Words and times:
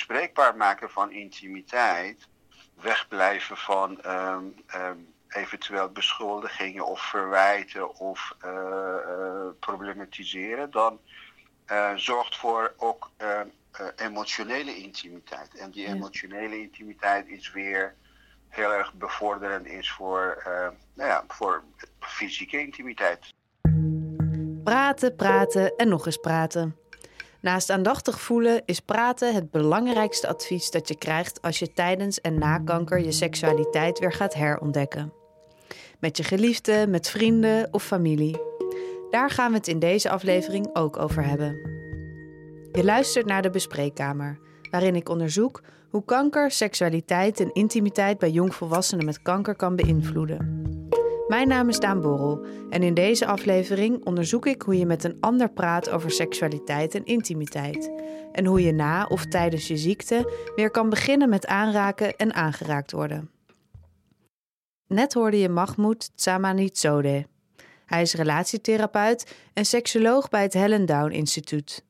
bespreekbaar 0.00 0.56
maken 0.56 0.90
van 0.90 1.12
intimiteit, 1.12 2.28
wegblijven 2.74 3.56
van 3.56 4.02
ehm, 4.02 4.44
ehm, 4.66 4.98
eventueel 5.28 5.88
beschuldigingen 5.88 6.86
of 6.86 7.00
verwijten 7.00 7.94
of 7.98 8.36
problematiseren, 9.60 10.70
dan 10.70 11.00
zorgt 11.96 12.36
voor 12.36 12.74
ook 12.76 13.10
emotionele 13.96 14.76
intimiteit. 14.76 15.54
En 15.54 15.70
die 15.70 15.86
emotionele 15.86 16.60
intimiteit 16.60 17.28
is 17.28 17.52
weer 17.52 17.94
heel 18.48 18.72
erg 18.72 18.94
bevorderend 18.94 19.66
is 19.66 19.92
voor, 19.92 20.42
nou 20.94 21.08
ja, 21.08 21.24
voor 21.28 21.62
fysieke 22.00 22.60
intimiteit. 22.60 23.34
Praten, 24.64 25.16
praten 25.16 25.76
en 25.76 25.88
nog 25.88 26.06
eens 26.06 26.16
praten. 26.16 26.79
Naast 27.40 27.70
aandachtig 27.70 28.20
voelen 28.20 28.62
is 28.64 28.80
praten 28.80 29.34
het 29.34 29.50
belangrijkste 29.50 30.28
advies 30.28 30.70
dat 30.70 30.88
je 30.88 30.96
krijgt 30.96 31.42
als 31.42 31.58
je 31.58 31.72
tijdens 31.72 32.20
en 32.20 32.38
na 32.38 32.58
kanker 32.58 33.00
je 33.00 33.12
seksualiteit 33.12 33.98
weer 33.98 34.12
gaat 34.12 34.34
herontdekken. 34.34 35.12
Met 35.98 36.16
je 36.16 36.22
geliefde, 36.22 36.86
met 36.88 37.10
vrienden 37.10 37.68
of 37.70 37.84
familie. 37.84 38.40
Daar 39.10 39.30
gaan 39.30 39.50
we 39.50 39.56
het 39.56 39.68
in 39.68 39.78
deze 39.78 40.10
aflevering 40.10 40.70
ook 40.72 40.98
over 40.98 41.24
hebben. 41.24 41.78
Je 42.72 42.84
luistert 42.84 43.26
naar 43.26 43.42
de 43.42 43.50
bespreekkamer, 43.50 44.38
waarin 44.70 44.94
ik 44.94 45.08
onderzoek 45.08 45.62
hoe 45.90 46.04
kanker 46.04 46.50
seksualiteit 46.50 47.40
en 47.40 47.52
intimiteit 47.52 48.18
bij 48.18 48.30
jongvolwassenen 48.30 49.04
met 49.04 49.22
kanker 49.22 49.56
kan 49.56 49.76
beïnvloeden. 49.76 50.60
Mijn 51.30 51.48
naam 51.48 51.68
is 51.68 51.78
Daan 51.78 52.00
Borrel 52.00 52.44
en 52.70 52.82
in 52.82 52.94
deze 52.94 53.26
aflevering 53.26 54.04
onderzoek 54.04 54.46
ik 54.46 54.62
hoe 54.62 54.78
je 54.78 54.86
met 54.86 55.04
een 55.04 55.16
ander 55.20 55.50
praat 55.50 55.90
over 55.90 56.10
seksualiteit 56.10 56.94
en 56.94 57.04
intimiteit. 57.04 57.90
En 58.32 58.46
hoe 58.46 58.62
je 58.62 58.72
na 58.72 59.06
of 59.06 59.26
tijdens 59.26 59.68
je 59.68 59.76
ziekte 59.76 60.32
weer 60.56 60.70
kan 60.70 60.88
beginnen 60.88 61.28
met 61.28 61.46
aanraken 61.46 62.16
en 62.16 62.34
aangeraakt 62.34 62.92
worden. 62.92 63.30
Net 64.86 65.14
hoorde 65.14 65.38
je 65.38 65.48
Mahmoud 65.48 66.10
Tsamanitsode. 66.16 67.26
Hij 67.86 68.02
is 68.02 68.14
relatietherapeut 68.14 69.34
en 69.52 69.64
seksoloog 69.64 70.28
bij 70.28 70.42
het 70.42 70.52
Helen 70.52 70.86
Down 70.86 71.10
Instituut. 71.10 71.84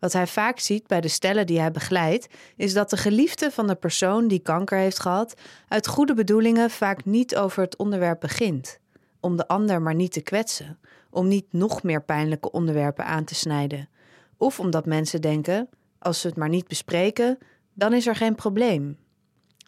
Wat 0.00 0.12
hij 0.12 0.26
vaak 0.26 0.58
ziet 0.58 0.86
bij 0.86 1.00
de 1.00 1.08
stellen 1.08 1.46
die 1.46 1.60
hij 1.60 1.70
begeleidt, 1.70 2.28
is 2.56 2.72
dat 2.72 2.90
de 2.90 2.96
geliefde 2.96 3.50
van 3.50 3.66
de 3.66 3.74
persoon 3.74 4.28
die 4.28 4.38
kanker 4.38 4.78
heeft 4.78 5.00
gehad, 5.00 5.34
uit 5.68 5.86
goede 5.86 6.14
bedoelingen 6.14 6.70
vaak 6.70 7.04
niet 7.04 7.36
over 7.36 7.62
het 7.62 7.76
onderwerp 7.76 8.20
begint. 8.20 8.78
Om 9.20 9.36
de 9.36 9.48
ander 9.48 9.82
maar 9.82 9.94
niet 9.94 10.12
te 10.12 10.20
kwetsen, 10.20 10.78
om 11.10 11.28
niet 11.28 11.52
nog 11.52 11.82
meer 11.82 12.02
pijnlijke 12.02 12.50
onderwerpen 12.50 13.04
aan 13.04 13.24
te 13.24 13.34
snijden. 13.34 13.88
Of 14.36 14.60
omdat 14.60 14.86
mensen 14.86 15.20
denken: 15.20 15.68
als 15.98 16.20
ze 16.20 16.26
het 16.26 16.36
maar 16.36 16.48
niet 16.48 16.68
bespreken, 16.68 17.38
dan 17.74 17.92
is 17.92 18.06
er 18.06 18.16
geen 18.16 18.34
probleem. 18.34 18.98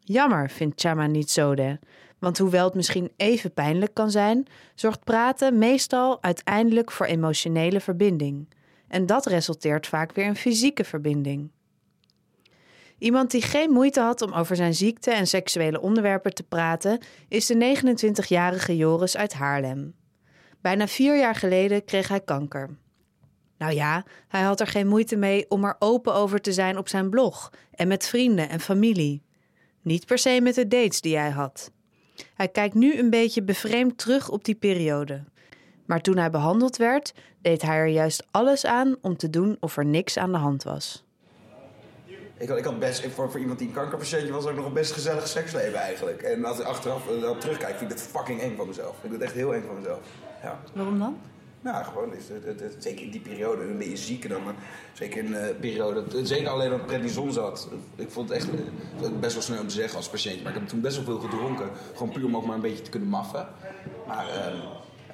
Jammer, 0.05 0.51
vindt 0.51 0.81
Chama 0.81 1.07
niet 1.07 1.31
zo. 1.31 1.55
Want 2.19 2.39
hoewel 2.39 2.65
het 2.65 2.75
misschien 2.75 3.13
even 3.17 3.53
pijnlijk 3.53 3.95
kan 3.95 4.11
zijn, 4.11 4.47
zorgt 4.75 5.05
praten 5.05 5.59
meestal 5.59 6.23
uiteindelijk 6.23 6.91
voor 6.91 7.07
emotionele 7.07 7.81
verbinding. 7.81 8.49
En 8.93 9.07
dat 9.07 9.27
resulteert 9.27 9.87
vaak 9.87 10.12
weer 10.12 10.25
in 10.25 10.37
fysieke 10.37 10.85
verbinding. 10.85 11.51
Iemand 12.98 13.31
die 13.31 13.43
geen 13.43 13.71
moeite 13.71 14.01
had 14.01 14.23
om 14.23 14.33
over 14.33 14.57
zijn 14.57 14.75
ziekte 14.75 15.11
en 15.11 15.27
seksuele 15.27 15.81
onderwerpen 15.81 16.35
te 16.35 16.43
praten, 16.43 17.01
is 17.29 17.47
de 17.47 17.77
29-jarige 17.77 18.77
Joris 18.77 19.17
uit 19.17 19.33
Haarlem. 19.33 19.95
Bijna 20.61 20.87
vier 20.87 21.19
jaar 21.19 21.35
geleden 21.35 21.85
kreeg 21.85 22.09
hij 22.09 22.20
kanker. 22.20 22.70
Nou 23.59 23.75
ja, 23.75 24.05
hij 24.29 24.43
had 24.43 24.61
er 24.61 24.67
geen 24.67 24.89
moeite 24.89 25.17
mee 25.17 25.51
om 25.51 25.65
er 25.65 25.77
open 25.79 26.15
over 26.15 26.41
te 26.41 26.53
zijn 26.53 26.79
op 26.79 26.89
zijn 26.89 27.11
blog 27.11 27.51
en 27.75 27.89
met 27.89 28.07
vrienden 28.07 28.48
en 28.48 28.61
familie. 28.61 29.23
Niet 29.83 30.07
per 30.07 30.19
se 30.19 30.41
met 30.43 30.55
de 30.55 30.69
dates 30.69 31.01
die 31.01 31.17
hij 31.17 31.31
had. 31.31 31.70
Hij 32.35 32.48
kijkt 32.48 32.75
nu 32.75 32.98
een 32.98 33.11
beetje 33.11 33.43
bevreemd 33.43 33.98
terug 33.98 34.29
op 34.29 34.45
die 34.45 34.55
periode. 34.55 35.25
Maar 35.87 36.01
toen 36.01 36.17
hij 36.17 36.31
behandeld 36.31 36.77
werd, 36.77 37.15
deed 37.41 37.63
hij 37.63 37.77
er 37.77 37.87
juist 37.87 38.27
alles 38.31 38.67
aan 38.67 38.97
om 39.01 39.17
te 39.17 39.31
doen 39.31 39.57
of 39.61 39.77
er 39.77 39.85
niks 39.85 40.19
aan 40.19 40.33
de 40.33 40.39
hand 40.39 40.63
was. 40.63 41.05
Ik 42.37 42.48
had, 42.48 42.59
ik 42.59 42.65
had 42.65 42.79
best, 42.79 43.07
voor, 43.07 43.31
voor 43.31 43.41
iemand 43.41 43.59
die 43.59 43.69
een 43.69 43.75
kankerpatiëntje 43.75 44.33
was, 44.33 44.47
ook 44.47 44.57
nog 44.57 44.67
een 44.67 44.73
best 44.73 44.92
gezellig 44.92 45.29
seksleven 45.29 45.81
eigenlijk. 45.81 46.23
En 46.23 46.45
als 46.45 46.59
ik 46.59 46.67
achteraf 46.67 47.11
uh, 47.11 47.31
terugkijk, 47.31 47.77
vind 47.77 47.91
ik 47.91 47.97
het 47.98 48.07
fucking 48.07 48.41
eng 48.41 48.57
van 48.57 48.67
mezelf. 48.67 48.95
Ik 48.95 49.01
vind 49.01 49.13
het 49.13 49.23
echt 49.23 49.33
heel 49.33 49.55
eng 49.55 49.65
van 49.67 49.75
mezelf. 49.75 50.01
Ja. 50.42 50.61
Waarom 50.75 50.98
dan? 50.98 51.17
Nou, 51.63 51.85
gewoon, 51.85 52.15
is 52.15 52.29
het, 52.29 52.61
het, 52.61 52.77
zeker 52.79 53.05
in 53.05 53.11
die 53.11 53.21
periode, 53.21 53.63
een 53.63 53.79
beetje 53.79 53.97
ziek 53.97 54.29
dan, 54.29 54.42
maar 54.42 54.55
zeker 54.92 55.25
in 55.25 55.31
de 55.31 55.51
uh, 55.55 55.61
periode, 55.61 56.05
zeker 56.27 56.48
alleen 56.48 56.71
dat 56.71 56.87
prednison 56.87 57.33
zat. 57.33 57.69
Ik 57.97 58.11
vond 58.11 58.29
het 58.29 58.39
echt 58.39 58.48
uh, 58.53 59.19
best 59.21 59.33
wel 59.33 59.42
snel 59.42 59.61
om 59.61 59.69
te 59.69 59.75
zeggen 59.75 59.97
als 59.97 60.09
patiënt, 60.09 60.42
maar 60.42 60.53
ik 60.53 60.59
heb 60.59 60.69
toen 60.69 60.81
best 60.81 60.97
wel 60.97 61.05
veel 61.05 61.19
gedronken. 61.19 61.71
Gewoon 61.92 62.13
puur 62.13 62.25
om 62.25 62.37
ook 62.37 62.47
maar 62.47 62.55
een 62.55 62.61
beetje 62.61 62.83
te 62.83 62.91
kunnen 62.91 63.09
maffen. 63.09 63.48
Maar 64.07 64.29
ehm, 64.29 64.57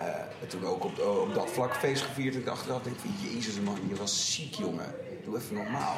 uh, 0.01 0.49
toen 0.49 0.65
ook 0.65 0.85
op, 0.85 0.99
op 0.99 1.35
dat 1.35 1.51
vlak 1.51 1.75
feest 1.75 2.03
gevierd. 2.03 2.35
En 2.35 2.41
ik 2.41 2.47
achteraf 2.47 2.83
denk 2.83 2.97
ik, 2.97 3.33
jezus 3.33 3.61
man, 3.61 3.79
je 3.89 3.97
was 3.97 4.35
ziek 4.35 4.55
jongen. 4.55 4.95
Doe 5.25 5.37
even 5.37 5.55
normaal. 5.55 5.97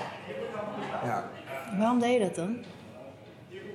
Ja. 1.05 1.31
Waarom 1.79 1.99
deed 1.99 2.13
je 2.13 2.19
dat 2.19 2.35
dan? 2.35 2.65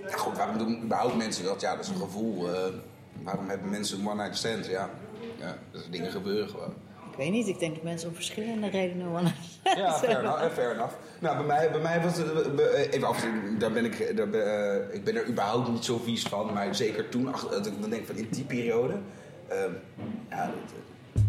Ja 0.08 0.18
goed, 0.18 0.38
waarom 0.38 0.58
doen 0.58 0.84
überhaupt 0.84 1.16
mensen 1.16 1.44
dat? 1.44 1.62
Ja, 1.62 1.76
dat 1.76 1.86
is 1.86 1.90
een 1.92 1.98
gevoel. 1.98 2.50
Uh, 2.50 2.60
waarom 3.24 3.50
hebben 3.50 3.70
mensen 3.70 4.00
een 4.00 4.08
one-night 4.08 4.38
stand? 4.38 4.66
Ja, 4.66 4.90
ja 5.40 5.58
dat 5.72 5.88
dingen 5.90 6.12
gebeuren 6.12 6.50
gewoon. 6.50 6.74
Ik 7.12 7.22
weet 7.22 7.32
niet, 7.32 7.48
ik 7.48 7.60
denk 7.60 7.74
dat 7.74 7.84
mensen 7.84 8.10
om 8.10 8.16
verschillende 8.16 8.70
redenen 8.70 9.08
one 9.08 9.32
Ja, 9.64 9.94
fair 10.00 10.20
enough, 10.20 10.54
fair 10.54 10.72
enough. 10.72 10.94
Nou, 11.20 11.38
bij 11.38 11.46
mij, 11.46 11.72
bij 11.72 11.82
mij 11.82 12.02
was 12.02 12.18
het... 12.18 12.60
Even 12.92 13.08
af, 13.08 13.26
daar 13.58 13.72
ben 13.72 13.86
ik... 13.86 14.18
Daar 14.18 14.30
ben, 14.30 14.94
ik 14.94 15.04
ben 15.04 15.16
er 15.16 15.28
überhaupt 15.28 15.70
niet 15.70 15.86
zo 15.86 15.98
vies 15.98 16.24
van. 16.24 16.54
Maar 16.54 16.76
zeker 16.76 17.10
toen, 17.10 17.30
ik 17.30 17.82
dan 17.82 17.90
denk 17.90 18.06
van 18.06 18.16
in 18.16 18.28
die 18.32 18.44
periode... 18.44 18.94
Ehm, 19.48 19.72
ja, 20.30 20.52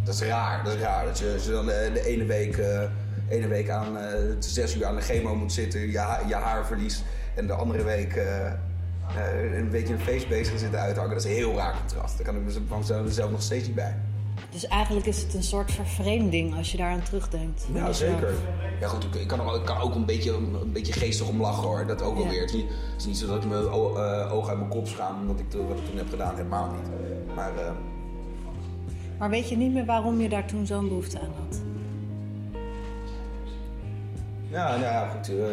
dat, 0.04 0.14
is 0.14 0.22
raar. 0.22 0.64
Dat 0.64 0.74
is 0.74 0.80
raar. 0.80 1.04
Dat 1.04 1.18
je, 1.18 1.40
je 1.44 1.50
dan 1.50 1.66
de, 1.66 2.02
ene 2.04 2.24
week, 2.24 2.56
uh, 2.56 2.82
ene 3.28 3.48
week 3.48 3.70
aan 3.70 3.96
uh, 3.96 4.02
zes 4.38 4.76
uur 4.76 4.86
aan 4.86 4.96
de 4.96 5.00
chemo 5.00 5.34
moet 5.34 5.52
zitten, 5.52 5.80
je, 5.80 6.22
je 6.26 6.34
haar 6.34 6.66
verliest. 6.66 7.04
En 7.34 7.46
de 7.46 7.52
andere 7.52 7.84
week 7.84 8.16
uh, 8.16 8.52
een 9.58 9.70
beetje 9.70 9.94
een 9.94 10.00
feest 10.00 10.28
bezig 10.28 10.58
zitten 10.58 10.80
uithangen. 10.80 11.10
Dat 11.10 11.24
is 11.24 11.30
een 11.30 11.36
heel 11.36 11.54
raar 11.54 11.74
contrast. 11.78 12.16
Daar 12.16 12.26
kan 12.26 12.36
ik 12.36 12.42
me 12.42 13.10
zelf 13.10 13.30
nog 13.30 13.42
steeds 13.42 13.66
niet 13.66 13.74
bij. 13.74 13.96
Dus 14.50 14.66
eigenlijk 14.66 15.06
is 15.06 15.22
het 15.22 15.34
een 15.34 15.42
soort 15.42 15.72
vervreemding 15.72 16.56
als 16.56 16.72
je 16.72 16.76
daaraan 16.76 17.02
terugdenkt. 17.02 17.66
Ja, 17.72 17.92
zeker. 17.92 18.34
Ja, 18.80 18.88
goed, 18.88 19.14
ik 19.14 19.26
kan, 19.26 19.40
ook, 19.40 19.54
ik 19.54 19.64
kan 19.64 19.80
ook 19.80 19.94
een 19.94 20.04
beetje, 20.04 20.32
een 20.32 20.72
beetje 20.72 20.92
geestig 20.92 21.28
om 21.28 21.40
lachen 21.40 21.62
hoor. 21.62 21.86
Dat 21.86 22.02
ook 22.02 22.16
alweer. 22.16 22.40
Het, 22.40 22.50
is 22.50 22.56
niet, 22.56 22.68
het 22.68 23.00
is 23.00 23.06
niet 23.06 23.16
zo 23.16 23.26
dat 23.26 23.44
ik 23.44 23.48
mijn 23.48 23.68
ogen 24.30 24.48
uit 24.48 24.58
mijn 24.58 24.70
kop 24.70 24.86
schaam 24.86 25.20
omdat 25.20 25.40
ik 25.40 25.46
wat 25.68 25.78
ik 25.78 25.84
toen 25.84 25.96
heb 25.96 26.08
gedaan. 26.08 26.36
Helemaal 26.36 26.70
niet. 26.70 26.88
Maar 27.34 27.52
maar 29.18 29.30
weet 29.30 29.48
je 29.48 29.56
niet 29.56 29.72
meer 29.72 29.84
waarom 29.84 30.20
je 30.20 30.28
daar 30.28 30.46
toen 30.46 30.66
zo'n 30.66 30.88
behoefte 30.88 31.20
aan 31.20 31.32
had? 31.38 31.60
Ja, 34.50 34.68
nou 34.68 34.80
ja, 34.80 35.08
goed. 35.08 35.30
Uh, 35.30 35.46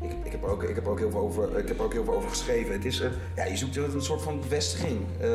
ik, 0.00 0.16
ik, 0.24 0.32
heb 0.32 0.42
er 0.42 0.48
ook, 0.48 0.62
ik, 0.62 0.74
heb 0.74 0.86
ook 0.86 0.98
heel 0.98 1.10
veel 1.10 1.20
over, 1.20 1.58
ik 1.58 1.68
heb 1.68 1.78
er 1.78 1.84
ook 1.84 1.92
heel 1.92 2.04
veel 2.04 2.14
over 2.14 2.28
geschreven. 2.28 2.72
Het 2.72 2.84
is, 2.84 3.00
uh, 3.00 3.08
ja, 3.36 3.44
je 3.44 3.56
zoekt 3.56 3.76
een 3.76 4.02
soort 4.02 4.22
van 4.22 4.40
bevestiging. 4.40 4.98
Uh, 5.22 5.28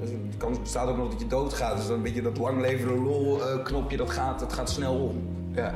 het 0.00 0.36
kan, 0.36 0.56
bestaat 0.60 0.88
ook 0.88 0.96
nog 0.96 1.10
dat 1.10 1.20
je 1.20 1.26
doodgaat. 1.26 1.76
Dus 1.76 1.86
dan 1.86 1.96
een 1.96 2.02
beetje 2.02 2.22
dat 2.22 2.38
lang 2.38 2.60
levende 2.60 2.94
lol-knopje, 2.94 3.96
dat 3.96 4.10
gaat, 4.10 4.40
dat 4.40 4.52
gaat 4.52 4.70
snel 4.70 4.94
om. 4.94 5.28
Ja. 5.54 5.74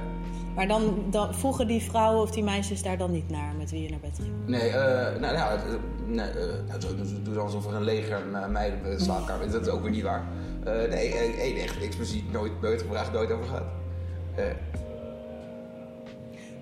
Maar 0.54 0.68
dan, 0.68 1.04
dan 1.10 1.34
vroegen 1.34 1.66
die 1.66 1.82
vrouwen 1.82 2.22
of 2.22 2.30
die 2.30 2.44
meisjes 2.44 2.82
daar 2.82 2.98
dan 2.98 3.10
niet 3.10 3.30
naar 3.30 3.54
met 3.58 3.70
wie 3.70 3.82
je 3.82 3.90
naar 3.90 4.00
bed 4.00 4.18
ging? 4.22 4.32
Nee, 4.46 4.68
uh, 4.68 4.74
nou 5.20 5.34
ja, 5.34 5.56
nee, 6.06 6.28
uh, 6.28 7.22
doe 7.22 7.34
dan 7.34 7.44
alsof 7.44 7.66
er 7.66 7.74
een 7.74 7.82
leger 7.82 8.22
meiden 8.48 9.00
slaapkamer 9.00 9.46
is. 9.46 9.52
Dat 9.52 9.66
is 9.66 9.68
ook 9.68 9.82
weer 9.82 9.90
niet 9.90 10.02
waar. 10.02 10.24
Uh, 10.66 10.72
nee, 10.72 11.14
één 11.14 11.56
echt 11.56 11.82
expliciet 11.82 12.32
nooit, 12.32 12.60
nooit 12.60 12.82
gevraagd, 12.82 13.12
nooit 13.12 13.30
over 13.30 13.44
gehad. 13.44 13.64
Uh. 14.38 14.44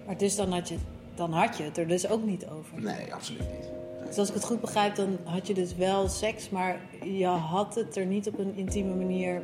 Maar 0.07 0.17
dus 0.17 0.37
dan 0.37 0.53
had, 0.53 0.69
je, 0.69 0.77
dan 1.15 1.33
had 1.33 1.57
je 1.57 1.63
het 1.63 1.79
er 1.79 1.89
dus 1.89 2.09
ook 2.09 2.25
niet 2.25 2.47
over? 2.47 2.81
Nee, 2.81 3.15
absoluut 3.15 3.41
niet. 3.41 3.71
Dus 4.07 4.19
als 4.19 4.29
ik 4.29 4.35
het 4.35 4.45
goed 4.45 4.61
begrijp, 4.61 4.95
dan 4.95 5.19
had 5.25 5.47
je 5.47 5.55
dus 5.55 5.75
wel 5.75 6.09
seks, 6.09 6.49
maar 6.49 6.81
je 7.05 7.27
had 7.27 7.75
het 7.75 7.97
er 7.97 8.07
niet 8.07 8.29
op 8.29 8.39
een 8.39 8.57
intieme 8.57 8.95
manier 8.95 9.43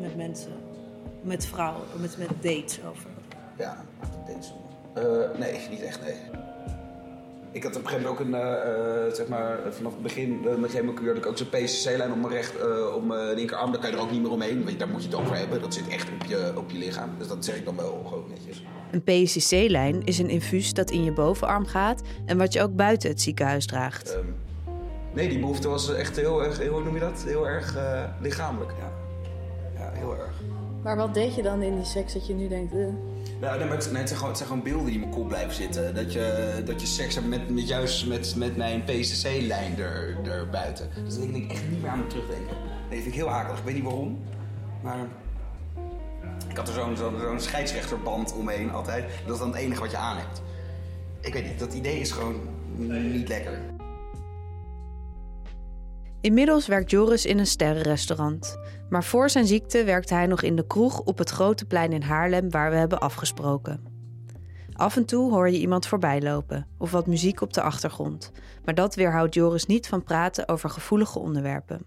met 0.00 0.16
mensen, 0.16 0.52
met 1.22 1.46
vrouwen, 1.46 1.86
met, 1.96 2.18
met 2.18 2.28
dates 2.40 2.80
over? 2.88 3.10
Ja, 3.58 3.84
dates. 4.26 4.52
Uh, 4.98 5.38
nee, 5.38 5.68
niet 5.70 5.82
echt, 5.82 6.00
nee. 6.02 6.14
Ik 7.52 7.62
had 7.62 7.76
op 7.76 7.82
een 7.82 7.88
gegeven 7.88 8.10
moment 8.10 8.20
ook 8.20 8.26
een, 8.26 8.40
uh, 8.40 9.06
uh, 9.06 9.14
zeg 9.14 9.28
maar, 9.28 9.58
vanaf 9.70 9.92
het 9.92 10.02
begin 10.02 10.40
uh, 10.44 10.54
met 10.54 10.70
chemokuur 10.70 11.08
had 11.08 11.16
ik 11.16 11.26
ook 11.26 11.38
zo'n 11.38 11.48
PCC-lijn 11.48 12.12
om 12.12 12.20
mijn 12.20 12.32
recht, 12.32 12.54
om 12.94 13.06
mijn 13.06 13.34
linkerarm. 13.34 13.72
Daar 13.72 13.80
kan 13.80 13.90
je 13.90 13.96
er 13.96 14.02
ook 14.02 14.10
niet 14.10 14.22
meer 14.22 14.30
omheen, 14.30 14.64
want 14.64 14.78
daar 14.78 14.88
moet 14.88 15.02
je 15.02 15.08
het 15.08 15.18
over 15.18 15.36
hebben. 15.36 15.60
Dat 15.60 15.74
zit 15.74 15.88
echt 15.88 16.08
op 16.20 16.26
je, 16.26 16.52
op 16.56 16.70
je 16.70 16.78
lichaam. 16.78 17.10
Dus 17.18 17.28
dat 17.28 17.44
zeg 17.44 17.56
ik 17.56 17.64
dan 17.64 17.76
wel 17.76 18.02
gewoon 18.08 18.24
netjes. 18.28 18.64
Een 18.90 19.02
PCC-lijn 19.02 20.04
is 20.04 20.18
een 20.18 20.28
infuus 20.28 20.74
dat 20.74 20.90
in 20.90 21.04
je 21.04 21.12
bovenarm 21.12 21.66
gaat 21.66 22.02
en 22.26 22.38
wat 22.38 22.52
je 22.52 22.62
ook 22.62 22.76
buiten 22.76 23.10
het 23.10 23.20
ziekenhuis 23.20 23.66
draagt. 23.66 24.14
Um, 24.14 24.34
nee, 25.14 25.28
die 25.28 25.38
behoefte 25.38 25.68
was 25.68 25.94
echt 25.94 26.16
heel 26.16 26.44
erg, 26.44 26.68
hoe 26.68 26.84
noem 26.84 26.94
je 26.94 27.00
dat? 27.00 27.24
Heel 27.26 27.48
erg 27.48 27.76
lichamelijk, 28.20 28.72
ja. 28.78 28.92
Ja, 29.78 29.90
heel 29.92 30.12
erg. 30.12 30.32
Maar 30.82 30.96
wat 30.96 31.14
deed 31.14 31.34
je 31.34 31.42
dan 31.42 31.62
in 31.62 31.74
die 31.74 31.84
seks 31.84 32.12
dat 32.12 32.26
je 32.26 32.34
nu 32.34 32.48
denkt... 32.48 32.72
Nou, 33.40 33.58
nee, 33.58 33.68
maar 33.68 33.76
het, 33.76 33.90
nee, 33.90 33.98
het, 33.98 34.08
zijn 34.08 34.08
gewoon, 34.08 34.28
het 34.28 34.36
zijn 34.36 34.48
gewoon 34.48 34.62
beelden 34.62 34.84
die 34.84 34.94
in 34.94 35.00
mijn 35.00 35.12
kop 35.12 35.28
blijven 35.28 35.54
zitten. 35.54 35.94
Dat 35.94 36.12
je, 36.12 36.54
dat 36.64 36.80
je 36.80 36.86
seks 36.86 37.14
hebt 37.14 37.26
met, 37.26 37.50
met 37.50 37.68
juist 37.68 38.06
met, 38.06 38.34
met 38.36 38.56
mijn 38.56 38.84
PCC-lijn 38.84 39.78
er, 39.78 40.16
er 40.24 40.48
buiten. 40.48 40.90
Dus 41.04 41.18
daar 41.18 41.32
denk 41.32 41.44
ik 41.44 41.52
echt 41.52 41.68
niet 41.70 41.82
meer 41.82 41.90
aan 41.90 41.98
me 41.98 42.06
terugdenken. 42.06 42.56
Nee, 42.56 42.98
dat 42.98 42.98
vind 42.98 43.06
ik 43.06 43.14
heel 43.14 43.30
akelig. 43.30 43.58
Ik 43.58 43.64
weet 43.64 43.74
niet 43.74 43.84
waarom. 43.84 44.18
Maar 44.82 45.06
ik 46.48 46.56
had 46.56 46.68
er 46.68 46.74
zo'n 46.74 46.96
zo'n 46.96 47.20
zo'n 47.20 47.40
scheidsrechterband 47.40 48.34
omheen 48.34 48.70
altijd. 48.70 49.04
Dat 49.24 49.34
is 49.34 49.40
dan 49.40 49.48
het 49.48 49.58
enige 49.58 49.80
wat 49.80 49.90
je 49.90 49.96
aan 49.96 50.16
hebt. 50.16 50.42
Ik 51.20 51.32
weet 51.32 51.44
niet, 51.44 51.58
dat 51.58 51.74
idee 51.74 52.00
is 52.00 52.10
gewoon 52.10 52.40
niet 53.12 53.28
lekker. 53.28 53.58
Inmiddels 56.20 56.66
werkt 56.66 56.90
Joris 56.90 57.26
in 57.26 57.38
een 57.38 57.46
sterrenrestaurant. 57.46 58.58
Maar 58.88 59.04
voor 59.04 59.30
zijn 59.30 59.46
ziekte 59.46 59.84
werkte 59.84 60.14
hij 60.14 60.26
nog 60.26 60.42
in 60.42 60.56
de 60.56 60.66
kroeg 60.66 61.00
op 61.00 61.18
het 61.18 61.30
grote 61.30 61.64
plein 61.64 61.92
in 61.92 62.02
Haarlem 62.02 62.50
waar 62.50 62.70
we 62.70 62.76
hebben 62.76 63.00
afgesproken. 63.00 63.84
Af 64.72 64.96
en 64.96 65.04
toe 65.04 65.30
hoor 65.30 65.50
je 65.50 65.58
iemand 65.58 65.86
voorbij 65.86 66.22
lopen 66.22 66.66
of 66.78 66.90
wat 66.90 67.06
muziek 67.06 67.40
op 67.40 67.52
de 67.52 67.62
achtergrond. 67.62 68.32
Maar 68.64 68.74
dat 68.74 68.94
weerhoudt 68.94 69.34
Joris 69.34 69.66
niet 69.66 69.88
van 69.88 70.02
praten 70.02 70.48
over 70.48 70.70
gevoelige 70.70 71.18
onderwerpen. 71.18 71.84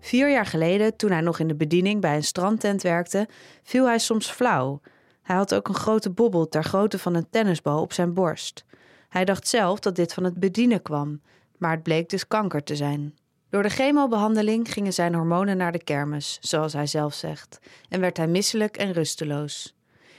Vier 0.00 0.30
jaar 0.30 0.46
geleden, 0.46 0.96
toen 0.96 1.10
hij 1.10 1.20
nog 1.20 1.38
in 1.38 1.48
de 1.48 1.54
bediening 1.54 2.00
bij 2.00 2.16
een 2.16 2.24
strandtent 2.24 2.82
werkte, 2.82 3.28
viel 3.62 3.86
hij 3.86 3.98
soms 3.98 4.30
flauw. 4.30 4.80
Hij 5.22 5.36
had 5.36 5.54
ook 5.54 5.68
een 5.68 5.74
grote 5.74 6.10
bobbel 6.10 6.48
ter 6.48 6.64
grootte 6.64 6.98
van 6.98 7.14
een 7.14 7.30
tennisbal 7.30 7.80
op 7.80 7.92
zijn 7.92 8.14
borst. 8.14 8.64
Hij 9.08 9.24
dacht 9.24 9.48
zelf 9.48 9.80
dat 9.80 9.96
dit 9.96 10.12
van 10.14 10.24
het 10.24 10.40
bedienen 10.40 10.82
kwam, 10.82 11.20
maar 11.64 11.72
het 11.72 11.82
bleek 11.82 12.08
dus 12.08 12.26
kanker 12.26 12.62
te 12.62 12.76
zijn. 12.76 13.16
Door 13.50 13.62
de 13.62 13.68
chemobehandeling 13.68 14.72
gingen 14.72 14.92
zijn 14.92 15.14
hormonen 15.14 15.56
naar 15.56 15.72
de 15.72 15.84
kermis, 15.84 16.38
zoals 16.40 16.72
hij 16.72 16.86
zelf 16.86 17.14
zegt, 17.14 17.58
en 17.88 18.00
werd 18.00 18.16
hij 18.16 18.26
misselijk 18.26 18.76
en 18.76 18.92
rusteloos. 18.92 19.74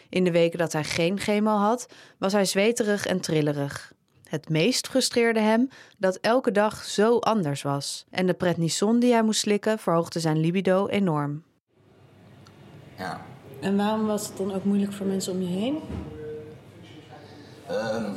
In 0.09 0.23
de 0.23 0.31
weken 0.31 0.59
dat 0.59 0.73
hij 0.73 0.83
geen 0.83 1.19
chemo 1.19 1.57
had, 1.57 1.87
was 2.17 2.33
hij 2.33 2.45
zweterig 2.45 3.05
en 3.05 3.21
trillerig. 3.21 3.93
Het 4.23 4.49
meest 4.49 4.87
frustreerde 4.87 5.39
hem 5.39 5.69
dat 5.97 6.17
elke 6.21 6.51
dag 6.51 6.83
zo 6.83 7.17
anders 7.17 7.61
was. 7.61 8.05
En 8.09 8.25
de 8.25 8.33
prednison 8.33 8.99
die 8.99 9.11
hij 9.11 9.23
moest 9.23 9.39
slikken 9.39 9.79
verhoogde 9.79 10.19
zijn 10.19 10.39
libido 10.39 10.87
enorm. 10.87 11.43
Ja. 12.97 13.25
En 13.61 13.77
waarom 13.77 14.05
was 14.05 14.27
het 14.27 14.37
dan 14.37 14.53
ook 14.53 14.63
moeilijk 14.63 14.93
voor 14.93 15.05
mensen 15.05 15.33
om 15.33 15.41
je 15.41 15.47
heen? 15.47 15.79
Ehm, 17.67 18.11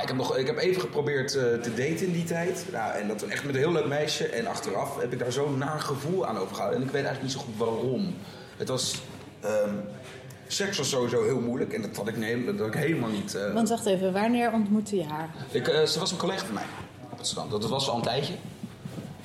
ik, 0.00 0.08
heb 0.08 0.16
nog, 0.16 0.36
ik 0.36 0.46
heb 0.46 0.58
even 0.58 0.80
geprobeerd 0.80 1.34
eh, 1.34 1.42
te 1.54 1.74
daten 1.74 2.06
in 2.06 2.12
die 2.12 2.24
tijd. 2.24 2.64
Nou, 2.72 2.92
en 2.94 3.08
dat 3.08 3.22
echt 3.22 3.44
met 3.44 3.54
een 3.54 3.60
heel 3.60 3.72
leuk 3.72 3.86
meisje. 3.86 4.26
En 4.26 4.46
achteraf 4.46 5.00
heb 5.00 5.12
ik 5.12 5.18
daar 5.18 5.32
zo'n 5.32 5.58
naar 5.58 5.80
gevoel 5.80 6.26
aan 6.26 6.38
overgehouden. 6.38 6.80
En 6.80 6.86
ik 6.86 6.92
weet 6.92 7.04
eigenlijk 7.04 7.34
niet 7.34 7.42
zo 7.42 7.48
goed 7.48 7.56
waarom. 7.68 8.14
Het 8.56 8.68
was... 8.68 9.02
ehm, 9.40 9.74
seks 10.46 10.78
was 10.78 10.88
sowieso 10.88 11.24
heel 11.24 11.40
moeilijk. 11.40 11.72
En 11.72 11.82
dat 11.82 11.96
had 11.96 12.08
ik, 12.08 12.16
nee, 12.16 12.44
dat 12.44 12.58
had 12.58 12.66
ik 12.66 12.74
helemaal 12.74 13.10
niet... 13.10 13.34
eh, 13.34 13.52
Want 13.52 13.68
wacht 13.68 13.86
even, 13.86 14.12
wanneer 14.12 14.52
ontmoette 14.52 14.96
je 14.96 15.04
haar? 15.04 15.28
ik, 15.50 15.68
eh, 15.68 15.82
ze 15.84 15.98
was 15.98 16.10
een 16.10 16.16
collega 16.18 16.44
van 16.44 16.54
mij 16.54 16.64
op 17.10 17.18
het 17.18 17.26
strand. 17.26 17.50
Dat 17.50 17.68
was 17.68 17.88
al 17.88 17.96
een 17.96 18.02
tijdje. 18.02 18.34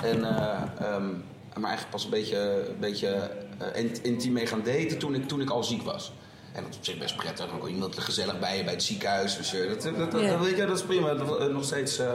En, 0.04 0.24
eh, 0.24 0.62
ehm, 0.80 1.06
maar 1.54 1.70
eigenlijk 1.70 1.90
pas 1.90 2.04
een 2.04 2.10
beetje, 2.10 2.38
een 2.70 2.80
beetje 2.80 3.32
int- 3.76 4.04
intiem 4.04 4.34
mee 4.34 4.46
gaan 4.48 4.62
daten 4.66 4.98
toen 4.98 5.16
ik, 5.16 5.28
toen 5.28 5.42
ik 5.42 5.50
al 5.50 5.64
ziek 5.64 5.82
was. 5.82 6.14
En 6.58 6.64
dat 6.64 6.72
is 6.72 6.78
op 6.78 6.86
zich 6.86 6.98
best 6.98 7.16
prettig. 7.16 7.50
Dan 7.50 7.60
kon 7.60 7.70
iemand 7.70 8.00
gezellig 8.00 8.40
bij 8.40 8.58
je 8.58 8.64
bij 8.64 8.74
het 8.74 8.84
ziekenhuis. 8.84 9.38
Dus 9.38 9.54
eh, 9.54 9.70
dat, 9.70 9.82
dat, 9.82 10.12
dat, 10.12 10.40
weet 10.40 10.58
je, 10.58 10.66
dat 10.66 10.78
is 10.78 10.84
prima. 10.84 11.10
Eh, 11.10 11.46
nog 11.46 11.64
steeds, 11.64 11.98
eh, 12.00 12.14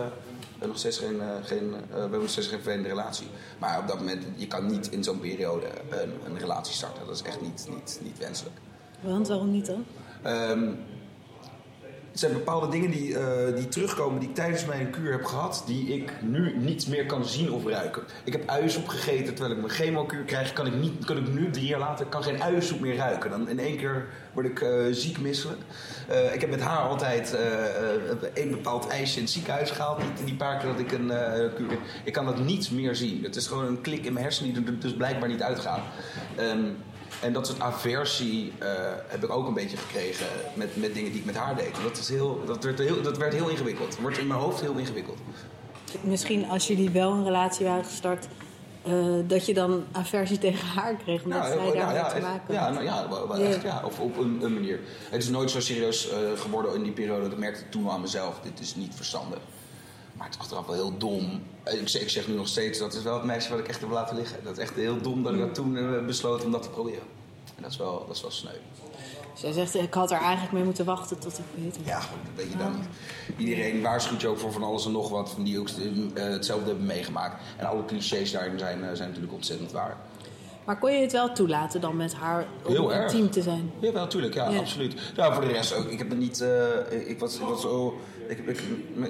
nog 0.67 0.79
steeds 0.79 0.99
geen, 0.99 1.21
geen, 1.45 1.71
we 1.71 1.99
hebben 1.99 2.21
nog 2.21 2.31
steeds 2.31 2.47
geen 2.47 2.61
vervelende 2.61 2.89
relatie. 2.89 3.27
Maar 3.59 3.79
op 3.79 3.89
dat 3.89 3.99
moment, 3.99 4.25
je 4.37 4.47
kan 4.47 4.67
niet 4.67 4.91
in 4.91 5.05
zo'n 5.05 5.21
periode 5.21 5.67
een, 5.91 6.13
een 6.27 6.39
relatie 6.39 6.75
starten. 6.75 7.07
Dat 7.07 7.15
is 7.15 7.23
echt 7.23 7.41
niet, 7.41 7.67
niet, 7.69 8.01
niet 8.03 8.19
wenselijk. 8.19 8.57
Want 9.01 9.29
waarom 9.29 9.51
niet 9.51 9.67
dan? 9.67 9.85
Ehm, 10.23 10.71
er 12.13 12.19
zijn 12.19 12.33
bepaalde 12.33 12.69
dingen 12.69 12.91
die, 12.91 13.19
eh, 13.19 13.57
die 13.57 13.69
terugkomen 13.69 14.21
die 14.21 14.29
ik 14.29 14.35
tijdens 14.35 14.65
mijn 14.65 14.91
kuur 14.91 15.13
heb 15.13 15.25
gehad, 15.25 15.63
die 15.67 15.95
ik 15.95 16.13
nu 16.23 16.57
niet 16.59 16.89
meer 16.89 17.07
kan 17.07 17.25
zien 17.25 17.53
of 17.53 17.67
ruiken. 17.67 18.03
Ik 18.25 18.33
heb 18.33 18.49
uiensoep 18.49 18.89
gegeten 18.89 19.35
terwijl 19.35 19.55
ik 19.55 19.61
mijn 19.61 19.73
chemokuur 19.73 20.23
krijg, 20.23 20.53
kan 20.53 20.67
ik, 20.67 20.75
niet, 20.75 21.05
kan 21.05 21.17
ik 21.17 21.29
nu, 21.29 21.51
drie 21.51 21.67
jaar 21.67 21.79
later, 21.79 22.07
kan 22.07 22.23
geen 22.23 22.43
uiensoep 22.43 22.81
meer 22.81 22.97
ruiken. 22.97 23.31
Dan 23.31 23.49
in 23.49 23.59
één 23.59 23.77
keer 23.77 24.07
word 24.33 24.47
ik 24.47 24.61
eh, 24.61 24.71
ziek 24.91 25.21
misselijk. 25.21 25.61
Eh, 26.09 26.35
ik 26.35 26.41
heb 26.41 26.51
met 26.51 26.61
haar 26.61 26.79
altijd 26.79 27.37
een 28.35 28.51
bepaald 28.51 28.87
ijsje 28.89 29.17
in 29.17 29.23
het 29.23 29.33
ziekenhuis 29.33 29.71
gehaald, 29.71 30.01
die, 30.01 30.25
die 30.25 30.37
paar 30.37 30.59
keer 30.59 30.71
dat 30.71 30.81
ik 30.81 30.93
een 30.93 31.13
kuur 31.55 31.79
Ik 32.05 32.13
kan 32.13 32.25
dat 32.25 32.39
niet 32.39 32.71
meer 32.71 32.95
zien. 32.95 33.23
Het 33.23 33.37
is 33.37 33.47
gewoon 33.47 33.67
een 33.67 33.81
klik 33.81 34.05
in 34.05 34.13
mijn 34.13 34.25
hersenen 34.25 34.55
die 34.55 34.65
er 34.67 34.81
dus 34.81 34.95
blijkbaar 34.95 35.29
niet 35.29 35.43
uitgaat. 35.43 35.83
Ehm, 36.37 36.65
en 37.21 37.33
dat 37.33 37.47
soort 37.47 37.61
aversie 37.61 38.53
eh, 38.59 38.69
heb 39.07 39.25
ik 39.25 39.31
ook 39.31 39.47
een 39.47 39.55
beetje 39.55 39.77
gekregen 39.77 40.27
met, 40.55 40.77
met 40.77 40.95
dingen 40.95 41.11
die 41.11 41.21
ik 41.21 41.27
met 41.27 41.37
haar 41.37 41.57
deed. 41.57 41.75
Dat, 41.83 41.99
is 41.99 42.09
heel, 42.09 42.43
dat, 42.47 42.65
werd 42.65 42.79
heel, 42.79 43.03
dat 43.03 43.17
werd 43.19 43.33
heel 43.35 43.49
ingewikkeld. 43.49 43.89
Het 43.89 44.01
wordt 44.01 44.19
in 44.19 44.27
mijn 44.27 44.41
hoofd 44.41 44.61
heel 44.61 44.75
ingewikkeld. 44.77 45.19
Misschien 46.01 46.49
als 46.49 46.67
jullie 46.67 46.91
wel 46.91 47.13
een 47.13 47.25
relatie 47.25 47.67
waren 47.67 47.85
gestart, 47.85 48.27
eh, 48.83 48.93
dat 49.27 49.47
je 49.47 49.55
dan 49.55 49.85
aversie 49.93 50.39
tegen 50.49 50.67
haar 50.67 50.95
kreeg, 50.97 51.23
omdat 51.25 51.47
zij 51.47 51.59
heel- 51.59 51.73
daar 51.73 51.95
ja, 51.95 52.09
te 52.09 52.21
maken 52.21 52.55
ja, 52.55 52.71
nou, 52.71 52.85
ja, 52.85 53.09
wel- 53.09 53.29
wel 53.29 53.41
Ja. 53.41 53.47
echt, 53.49 53.63
ja, 53.63 53.83
of 53.85 53.99
op 54.01 54.19
een, 54.19 54.39
een 54.43 54.55
manier. 54.55 54.81
Het 55.11 55.23
is 55.23 55.29
nooit 55.29 55.51
zo 55.51 55.61
serieus 55.61 56.11
eh, 56.11 56.19
geworden 56.37 56.75
in 56.75 56.83
die 56.83 56.93
periode. 56.93 57.27
Ik 57.27 57.37
merkte 57.39 57.69
toen 57.69 57.87
al 57.87 57.93
aan 57.93 58.01
mezelf, 58.01 58.41
dit 58.43 58.61
is 58.61 58.75
niet 58.75 58.95
verstandig. 58.95 59.39
Maar 60.23 60.31
het 60.31 60.41
is 60.41 60.47
achteraf 60.47 60.67
wel 60.67 60.75
heel 60.75 60.99
dom. 60.99 61.43
Eh, 61.63 61.81
Ik 61.81 61.89
zeg, 61.89 62.03
ik 62.03 62.09
zeg 62.09 62.29
nu 62.29 62.35
nog 62.35 62.49
steeds, 62.49 62.79
dat 62.79 62.95
is 62.95 63.03
wel 63.03 63.15
het 63.15 63.25
meisje 63.25 63.51
wat 63.51 63.59
ik 63.59 63.69
echt 63.69 63.81
heb 63.81 63.91
laten 63.91 64.17
liggen. 64.17 64.37
Dat 64.45 64.53
is 64.53 64.59
echt 64.59 64.75
heel 64.75 65.01
dom 65.01 65.23
dat 65.23 65.33
ik 65.33 65.39
dat 65.39 65.55
toen 65.55 65.77
eh, 65.77 66.05
besloot 66.07 66.45
om 66.45 66.51
dat 66.51 66.63
te 66.63 66.69
proberen. 66.69 67.03
En 67.57 67.63
dat 67.63 67.71
is 67.71 67.77
wel, 67.77 68.05
dat 68.07 68.17
is 68.17 68.23
wel 68.23 68.31
sneu. 68.31 68.51
Dus 69.33 69.41
jij 69.43 69.53
zegt, 69.53 69.75
ik 69.75 69.95
had 69.95 70.11
er 70.11 70.19
eigenlijk 70.21 70.53
mee 70.53 70.65
moeten 70.65 70.85
wachten 70.85 71.19
tot 71.19 71.39
ik 71.39 71.65
beter 71.65 71.81
Ja, 71.85 71.99
dat 71.99 72.07
weet 72.35 72.53
je 72.53 72.59
dan 72.59 72.73
niet. 72.77 72.87
Iedereen 73.37 73.83
waarschuwt 73.83 74.21
je 74.21 74.29
ook 74.29 74.39
voor 74.39 74.53
van 74.53 74.63
alles 74.63 74.85
en 74.87 74.93
nog 74.93 75.09
wat, 75.09 75.31
van 75.31 75.43
die 75.45 75.59
ook 75.59 75.69
eh, 75.69 76.23
hetzelfde 76.23 76.67
hebben 76.69 76.87
meegemaakt. 76.87 77.43
En 77.57 77.67
alle 77.67 77.85
clichés 77.85 78.31
daarin 78.33 78.59
zijn, 78.59 78.97
zijn 78.97 79.09
natuurlijk 79.09 79.35
ontzettend 79.35 79.73
waar. 79.73 79.97
Maar 80.65 80.79
kon 80.79 80.93
je 80.93 81.01
het 81.01 81.13
wel 81.13 81.33
toelaten 81.33 81.81
dan 81.81 81.97
met 81.97 82.15
haar 82.15 82.47
om 82.65 82.73
Heel 82.73 82.93
erg. 82.93 83.13
intiem 83.13 83.31
te 83.31 83.43
zijn? 83.43 83.73
Ja, 83.79 83.93
wel, 83.93 84.07
tuurlijk, 84.07 84.35
ja, 84.35 84.49
Ja. 84.51 84.59
absoluut. 84.59 84.95
Nou, 85.17 85.35
voor 85.35 85.45
de 85.45 85.53
rest 85.53 85.75
ook. 85.75 85.87
Ik 85.87 85.99
heb 85.99 86.09
het 86.11 86.19
niet. 86.19 86.45
ik, 87.07 87.19
was, 87.19 87.35
ik 87.35 87.41
was 87.41 87.61
zo. 87.61 88.01
Ik, 88.39 88.61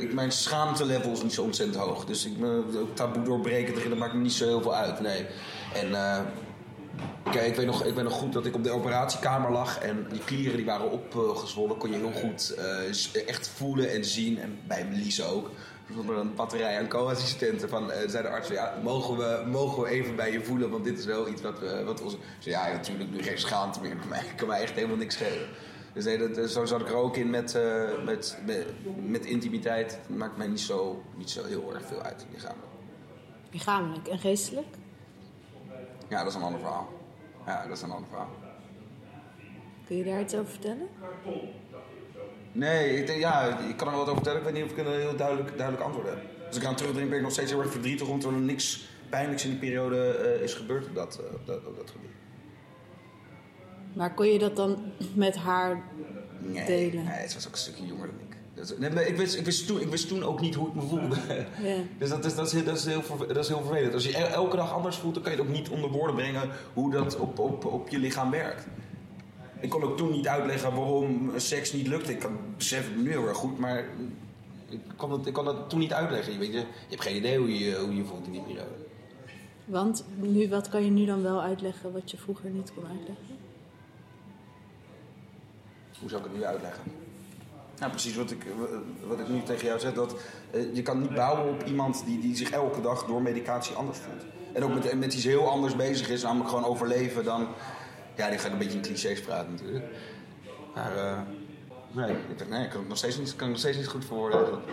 ik- 0.00 0.12
mijn 0.14 0.32
schaamtelevel 0.32 1.12
is 1.12 1.22
niet 1.22 1.32
zo 1.32 1.42
ontzettend 1.42 1.78
hoog. 1.84 2.04
Dus 2.04 2.26
ik 2.26 2.32
ook 2.76 2.96
taboe 2.96 3.22
doorbreken 3.22 3.74
dat 3.88 3.98
maakt 3.98 4.14
me 4.14 4.20
niet 4.20 4.32
zo 4.32 4.44
heel 4.46 4.62
veel 4.62 4.74
uit. 4.74 5.00
Nee. 5.00 5.26
En. 5.74 5.94
eh, 5.94 6.20
Kijk, 7.30 7.46
ik 7.46 7.54
weet, 7.56 7.66
nog, 7.66 7.84
ik 7.84 7.94
weet 7.94 8.04
nog 8.04 8.12
goed 8.12 8.32
dat 8.32 8.46
ik 8.46 8.54
op 8.54 8.64
de 8.64 8.70
operatiekamer 8.70 9.50
lag 9.50 9.78
en 9.78 10.06
die 10.10 10.20
klieren 10.24 10.56
die 10.56 10.64
waren 10.66 10.90
opgezwollen. 10.90 11.76
Kon 11.76 11.90
je 11.90 11.96
heel 11.96 12.12
goed 12.12 12.54
eh, 13.14 13.26
echt 13.28 13.48
voelen 13.48 13.90
en 13.90 14.04
zien. 14.04 14.38
En 14.40 14.58
bij 14.66 14.86
Melise 14.90 15.24
ook. 15.24 15.50
Er 16.08 16.18
een 16.18 16.34
batterij 16.34 16.78
aan 16.78 16.88
co-assistenten 16.88 17.68
van, 17.68 17.90
eh, 17.92 18.08
zei 18.08 18.22
de 18.22 18.28
arts, 18.28 18.48
ja, 18.48 18.74
mogen 18.82 19.16
we, 19.16 19.42
mogen 19.50 19.82
we 19.82 19.88
even 19.88 20.16
bij 20.16 20.32
je 20.32 20.44
voelen, 20.44 20.70
want 20.70 20.84
dit 20.84 20.98
is 20.98 21.04
wel 21.04 21.28
iets 21.28 21.42
wat 21.42 21.58
we, 21.60 21.82
wat 21.84 22.02
ons... 22.02 22.12
Ik 22.12 22.18
zei, 22.38 22.54
ja, 22.54 22.72
natuurlijk, 22.72 23.10
nu 23.10 23.22
geen 23.22 23.38
schaamte 23.38 23.80
meer, 23.80 23.96
mij, 24.08 24.22
kan 24.36 24.48
mij 24.48 24.60
echt 24.62 24.72
helemaal 24.74 24.96
niks 24.96 25.14
schelen. 25.14 25.46
Dus 25.92 26.04
nee, 26.04 26.28
dat, 26.28 26.50
zo 26.50 26.64
zat 26.64 26.80
ik 26.80 26.88
er 26.88 26.94
ook 26.94 27.16
in 27.16 27.30
met, 27.30 27.54
eh, 27.54 28.04
met, 28.04 28.38
met, 28.46 28.66
met 29.06 29.24
intimiteit. 29.24 29.98
Het 30.06 30.16
maakt 30.16 30.36
mij 30.36 30.46
niet 30.46 30.60
zo, 30.60 31.02
niet 31.16 31.30
zo 31.30 31.44
heel 31.44 31.74
erg 31.74 31.86
veel 31.86 32.02
uit, 32.02 32.26
lichamelijk. 32.32 32.72
Lichamelijk 33.50 34.08
en 34.08 34.18
geestelijk? 34.18 34.76
Ja, 36.08 36.18
dat 36.18 36.26
is 36.26 36.34
een 36.34 36.42
ander 36.42 36.60
verhaal. 36.60 36.88
Ja, 37.46 37.66
dat 37.66 37.76
is 37.76 37.82
een 37.82 37.90
ander 37.90 38.08
verhaal. 38.08 38.30
Kun 39.86 39.96
je 39.96 40.04
daar 40.04 40.20
iets 40.20 40.34
over 40.34 40.50
vertellen? 40.50 40.88
Nee, 42.52 43.02
ik, 43.02 43.18
ja, 43.18 43.58
ik 43.58 43.76
kan 43.76 43.88
er 43.88 43.96
wat 43.96 44.02
over 44.02 44.14
vertellen. 44.14 44.38
Ik 44.38 44.44
weet 44.44 44.54
niet 44.54 44.64
of 44.64 44.70
ik 44.70 44.86
een 44.86 44.92
heel 44.92 45.16
duidelijk, 45.16 45.56
duidelijk 45.56 45.86
antwoord 45.86 46.08
heb. 46.08 46.18
Als 46.46 46.56
ik 46.56 46.64
aan 46.64 46.74
terugdenk 46.74 47.08
ben 47.08 47.16
ik 47.16 47.24
nog 47.24 47.32
steeds 47.32 47.50
heel 47.50 47.60
erg 47.60 47.70
verdrietig... 47.70 48.08
omdat 48.08 48.30
er 48.30 48.38
niks 48.38 48.88
pijnlijks 49.08 49.44
in 49.44 49.50
die 49.50 49.58
periode 49.58 50.16
eh, 50.16 50.42
is 50.42 50.54
gebeurd 50.54 50.86
op 50.86 50.94
dat, 50.94 51.20
eh, 51.20 51.34
op 51.34 51.46
dat, 51.46 51.66
op 51.66 51.76
dat 51.76 51.90
gebied. 51.90 52.10
Maar 53.92 54.14
kon 54.14 54.26
je 54.26 54.38
dat 54.38 54.56
dan 54.56 54.76
met 55.14 55.36
haar 55.36 55.82
Nee, 56.38 56.66
delen? 56.66 57.04
nee, 57.04 57.28
ze 57.28 57.34
was 57.34 57.46
ook 57.46 57.52
een 57.52 57.58
stukje 57.58 57.86
jonger 57.86 58.06
dan 58.06 58.16
ik. 58.28 58.36
Dat 58.54 58.78
nee, 58.78 58.90
maar 58.90 59.06
ik, 59.06 59.16
wist, 59.16 59.34
ik, 59.38 59.44
wist 59.44 59.66
toen, 59.66 59.80
ik 59.80 59.88
wist 59.88 60.08
toen 60.08 60.22
ook 60.22 60.40
niet 60.40 60.54
hoe 60.54 60.68
ik 60.68 60.74
me 60.74 60.80
voelde. 60.80 61.16
Ja. 61.62 61.74
Dus 61.98 62.08
dat 62.08 62.24
is, 62.24 62.34
dat, 62.34 62.46
is, 62.46 62.52
heel- 62.52 62.64
dat, 62.64 62.76
is 62.76 62.84
heel, 62.84 63.02
verve- 63.02 63.26
dat 63.26 63.36
is 63.44 63.48
heel 63.48 63.62
vervelend. 63.64 63.94
Als 63.94 64.04
je 64.04 64.16
el- 64.16 64.26
elke 64.26 64.56
dag 64.56 64.72
anders 64.72 64.96
voelt, 64.96 65.14
dan 65.14 65.22
kan 65.22 65.32
je 65.32 65.38
het 65.38 65.46
ook 65.46 65.52
niet 65.54 65.68
onder 65.68 65.90
woorden 65.90 66.16
brengen 66.16 66.50
hoe 66.72 66.90
dat 66.90 67.16
op, 67.18 67.38
op, 67.38 67.64
op 67.64 67.88
je 67.88 67.98
lichaam 67.98 68.30
werkt. 68.30 68.66
Ik 69.60 69.70
kon 69.70 69.82
ook 69.82 69.96
toen 69.96 70.10
niet 70.10 70.28
uitleggen 70.28 70.74
waarom 70.74 71.30
seks 71.36 71.72
niet 71.72 71.86
lukte. 71.86 72.12
Ik 72.12 72.18
kan 72.18 72.38
besef 72.56 72.88
het 72.94 73.02
nu 73.02 73.10
heel 73.10 73.26
erg 73.28 73.36
goed, 73.36 73.58
maar 73.58 73.84
ik 74.68 74.80
kon 74.96 75.12
het, 75.12 75.26
ik 75.26 75.32
kon 75.32 75.44
dat 75.44 75.70
toen 75.70 75.78
niet 75.78 75.92
uitleggen. 75.92 76.32
Je, 76.32 76.38
weet, 76.38 76.52
je, 76.52 76.58
je 76.58 76.64
hebt 76.88 77.02
geen 77.02 77.16
idee 77.16 77.38
hoe 77.38 77.58
je 77.58 77.76
hoe 77.76 77.96
je 77.96 78.04
voelt 78.04 78.26
in 78.26 78.32
die 78.32 78.40
periode. 78.42 78.70
Want 79.64 80.04
nu, 80.16 80.48
wat 80.48 80.68
kan 80.68 80.84
je 80.84 80.90
nu 80.90 81.04
dan 81.04 81.22
wel 81.22 81.42
uitleggen 81.42 81.92
wat 81.92 82.10
je 82.10 82.16
vroeger 82.16 82.50
niet 82.50 82.72
kon 82.74 82.84
uitleggen? 82.86 83.36
Hoe 86.02 86.10
zou 86.10 86.22
ik 86.22 86.28
het 86.30 86.38
nu 86.38 86.44
uitleggen? 86.44 86.82
Nou, 87.78 87.90
precies 87.90 88.16
wat 88.16 88.30
ik, 88.30 88.46
wat 89.06 89.18
ik 89.18 89.28
nu 89.28 89.42
tegen 89.42 89.66
jou 89.66 89.80
zeg. 89.80 89.92
Dat, 89.92 90.14
eh, 90.50 90.74
je 90.74 90.82
kan 90.82 91.00
niet 91.00 91.14
bouwen 91.14 91.52
op 91.52 91.64
iemand 91.64 92.02
die, 92.06 92.20
die 92.20 92.36
zich 92.36 92.50
elke 92.50 92.80
dag 92.80 93.04
door 93.04 93.22
medicatie 93.22 93.74
anders 93.74 93.98
voelt. 93.98 94.22
En 94.52 94.64
ook 94.64 94.74
met, 94.74 94.98
met 94.98 95.14
iets 95.14 95.24
heel 95.24 95.48
anders 95.48 95.76
bezig 95.76 96.08
is, 96.08 96.22
namelijk 96.22 96.48
gewoon 96.48 96.64
overleven. 96.64 97.24
Dan, 97.24 97.48
ja, 98.16 98.28
die 98.28 98.38
ga 98.38 98.46
ik 98.46 98.52
een 98.52 98.58
beetje 98.58 98.76
in 98.76 98.82
clichés 98.82 99.20
praten 99.20 99.50
natuurlijk. 99.50 99.84
Maar 100.74 100.96
eh, 100.96 101.20
nee, 101.92 102.10
ik, 102.10 102.48
nee, 102.48 102.64
ik 102.64 102.70
kan 102.70 102.86
nog 102.86 102.96
steeds 102.96 103.18
niet, 103.18 103.36
kan 103.36 103.48
nog 103.48 103.58
steeds 103.58 103.76
niet 103.76 103.88
goed 103.88 104.04
verwoorden 104.04 104.38
eigenlijk. 104.38 104.68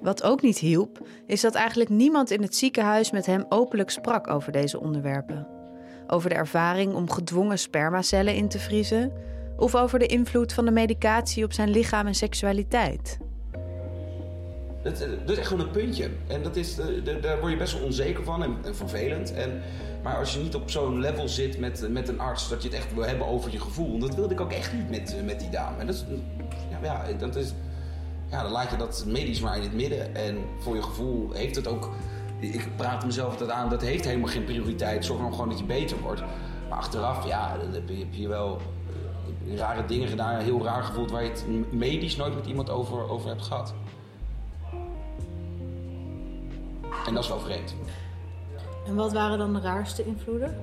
Wat 0.00 0.22
ook 0.22 0.42
niet 0.42 0.58
hielp, 0.58 1.06
is 1.26 1.40
dat 1.40 1.54
eigenlijk 1.54 1.90
niemand 1.90 2.30
in 2.30 2.42
het 2.42 2.56
ziekenhuis 2.56 3.10
met 3.10 3.26
hem 3.26 3.44
openlijk 3.48 3.90
sprak 3.90 4.28
over 4.28 4.52
deze 4.52 4.80
onderwerpen. 4.80 5.61
Over 6.06 6.28
de 6.28 6.34
ervaring 6.34 6.94
om 6.94 7.10
gedwongen 7.10 7.58
spermacellen 7.58 8.34
in 8.34 8.48
te 8.48 8.58
vriezen, 8.58 9.12
of 9.56 9.74
over 9.74 9.98
de 9.98 10.06
invloed 10.06 10.52
van 10.52 10.64
de 10.64 10.70
medicatie 10.70 11.44
op 11.44 11.52
zijn 11.52 11.70
lichaam 11.70 12.06
en 12.06 12.14
seksualiteit. 12.14 13.18
Dat, 14.82 15.00
eh, 15.00 15.08
is 15.26 15.38
echt 15.38 15.46
gewoon 15.46 15.66
een 15.66 15.72
puntje. 15.72 16.10
En 16.26 16.42
dat 16.42 16.56
is, 16.56 16.78
eh, 16.78 16.86
daar- 17.22 17.40
word 17.40 17.52
je 17.52 17.58
best 17.58 17.72
wel 17.74 17.82
onzeker 17.82 18.24
van 18.24 18.42
en, 18.42 18.56
en 18.64 18.76
vervelend. 18.76 19.34
En, 19.34 19.60
maar 20.02 20.16
als 20.16 20.34
je 20.34 20.40
niet 20.40 20.54
op 20.54 20.70
zo'n 20.70 21.00
level 21.00 21.28
zit 21.28 21.58
met, 21.58 21.86
met 21.90 22.08
een 22.08 22.20
arts 22.20 22.48
dat 22.48 22.62
je 22.62 22.68
het 22.68 22.76
echt 22.76 22.94
wil 22.94 23.04
hebben 23.04 23.26
over 23.26 23.52
je 23.52 23.60
gevoel. 23.60 23.98
Dat 23.98 24.14
wilde 24.14 24.34
ik 24.34 24.40
ook 24.40 24.52
echt 24.52 24.72
niet 24.72 24.90
met, 24.90 25.16
eh, 25.16 25.22
met 25.24 25.40
die 25.40 25.50
dame. 25.50 25.78
En 25.78 25.86
dat 25.86 26.04
ja, 26.70 26.78
ja, 26.82 27.12
dat 27.18 27.36
is, 27.36 27.52
ja, 28.30 28.42
dan 28.42 28.52
laat 28.52 28.70
je 28.70 28.76
dat 28.76 29.04
medisch 29.06 29.40
maar 29.40 29.56
in 29.56 29.62
het 29.62 29.74
midden. 29.74 30.14
En 30.14 30.38
voor 30.58 30.74
je 30.74 30.82
gevoel 30.82 31.32
heeft 31.32 31.56
het 31.56 31.66
ook. 31.68 31.90
Ik 32.42 32.76
praat 32.76 33.04
mezelf 33.04 33.30
altijd 33.30 33.50
aan, 33.50 33.68
dat 33.68 33.80
heeft 33.80 34.04
helemaal 34.04 34.28
geen 34.28 34.44
prioriteit. 34.44 35.04
Zorg 35.04 35.20
dan 35.20 35.32
gewoon 35.32 35.48
dat 35.48 35.58
je 35.58 35.64
beter 35.64 36.00
wordt. 36.00 36.20
Maar 36.68 36.78
achteraf, 36.78 37.26
ja, 37.26 37.56
dan 37.56 37.72
heb 37.72 37.88
je, 37.88 37.96
heb 37.96 38.14
je 38.14 38.28
wel 38.28 38.58
eh, 39.46 39.56
rare 39.56 39.84
dingen 39.84 40.08
gedaan. 40.08 40.40
Heel 40.40 40.64
raar 40.64 40.82
gevoeld 40.82 41.10
waar 41.10 41.22
je 41.22 41.30
het 41.30 41.72
medisch 41.72 42.16
nooit 42.16 42.34
met 42.34 42.46
iemand 42.46 42.70
over, 42.70 43.08
over 43.10 43.28
hebt 43.28 43.42
gehad. 43.42 43.74
En 47.06 47.14
dat 47.14 47.22
is 47.22 47.28
wel 47.28 47.40
vreemd. 47.40 47.74
En 48.86 48.94
wat 48.94 49.12
waren 49.12 49.38
dan 49.38 49.52
de 49.52 49.60
raarste 49.60 50.04
invloeden? 50.04 50.56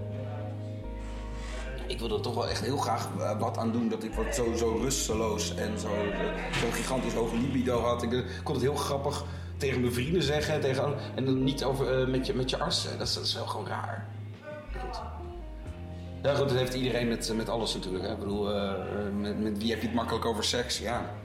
Ik 1.88 2.00
wilde 2.00 2.15
er 2.15 2.21
toch 2.21 2.33
wel 2.33 2.48
echt 2.48 2.62
heel 2.62 2.77
graag 2.77 3.09
eh, 3.19 3.39
wat 3.39 3.57
aan 3.57 3.71
doen. 3.71 3.89
Dat 3.89 4.03
ik 4.03 4.13
wat 4.13 4.36
zo, 4.36 4.55
zo 4.55 4.77
rusteloos 4.81 5.55
en 5.55 5.79
zo, 5.79 5.88
eh, 5.88 6.53
zo'n 6.62 6.71
gigantisch 6.71 7.13
hoge 7.13 7.38
libido 7.38 7.79
had. 7.79 8.03
Ik 8.03 8.41
kon 8.43 8.53
het 8.53 8.63
heel 8.63 8.75
grappig 8.75 9.25
tegen 9.60 9.82
mijn 9.82 9.94
vrienden 9.94 10.24
zeggen. 10.24 10.62
Tegen, 10.62 10.96
en 11.16 11.25
dan 11.25 11.44
niet 11.44 11.63
over, 11.63 12.01
eh, 12.01 12.08
met, 12.08 12.25
je, 12.25 12.34
met 12.34 12.50
je 12.50 12.58
artsen. 12.58 12.98
Dat 12.98 13.08
is, 13.08 13.13
dat 13.13 13.24
is 13.24 13.34
wel 13.34 13.46
gewoon 13.46 13.68
raar. 13.68 14.08
Goed. 14.78 15.01
Ja 16.24 16.36
goed, 16.36 16.50
dat 16.50 16.58
heeft 16.58 16.74
iedereen 16.74 17.08
met, 17.08 17.34
met 17.36 17.50
alles 17.50 17.74
natuurlijk. 17.74 18.04
Hè. 18.04 18.12
Ik 18.12 18.20
bedoel, 18.20 18.51
eh, 18.51 18.72
eh, 18.72 19.13
met, 19.13 19.39
met 19.39 19.58
wie 19.58 19.70
heb 19.70 19.82
je 19.82 19.88
het 19.88 19.96
makkelijk 19.96 20.25
over 20.25 20.44
seks? 20.44 20.80
Ja. 20.80 21.16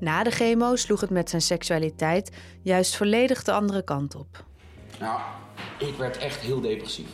Na 0.00 0.22
de 0.22 0.30
chemo 0.30 0.76
sloeg 0.76 1.00
het 1.00 1.10
met 1.10 1.30
zijn 1.30 1.42
seksualiteit 1.42 2.36
juist 2.62 2.96
volledig 2.96 3.42
de 3.42 3.52
andere 3.52 3.84
kant 3.84 4.14
op. 4.14 4.44
Nou, 5.00 5.20
ik 5.78 5.94
werd 5.94 6.18
echt 6.18 6.40
heel 6.40 6.60
depressief. 6.60 7.08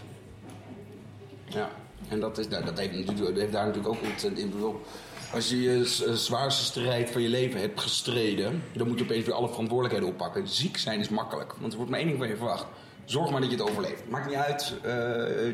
Ja, 1.45 1.71
en 2.09 2.21
dat, 2.21 2.39
is, 2.39 2.49
nou, 2.49 2.65
dat, 2.65 2.79
heeft, 2.79 3.07
dat 3.07 3.37
heeft 3.37 3.53
daar 3.53 3.67
natuurlijk 3.67 3.95
ook 3.95 4.03
ontzettend 4.03 4.39
invloed 4.39 4.65
op. 4.65 4.87
Als 5.33 5.49
je 5.49 5.63
je 5.63 5.85
z- 5.85 6.07
zwaarste 6.13 6.65
strijd 6.65 7.11
van 7.11 7.23
je 7.23 7.29
leven 7.29 7.61
hebt 7.61 7.81
gestreden, 7.81 8.63
dan 8.73 8.89
moet 8.89 8.99
je 8.99 9.05
opeens 9.05 9.25
weer 9.25 9.35
alle 9.35 9.49
verantwoordelijkheden 9.49 10.09
oppakken. 10.09 10.49
Ziek 10.49 10.77
zijn 10.79 11.01
is 11.01 11.09
makkelijk, 11.09 11.53
want 11.59 11.71
er 11.73 11.77
wordt 11.77 11.91
maar 11.91 12.01
één 12.01 12.09
ding 12.09 12.19
van 12.21 12.29
je 12.29 12.37
verwacht. 12.37 12.67
Zorg 13.05 13.31
maar 13.31 13.41
dat 13.41 13.51
je 13.51 13.57
het 13.57 13.69
overleeft. 13.71 14.09
Maakt 14.09 14.27
niet 14.27 14.37
uit, 14.37 14.75
eh, 14.83 14.91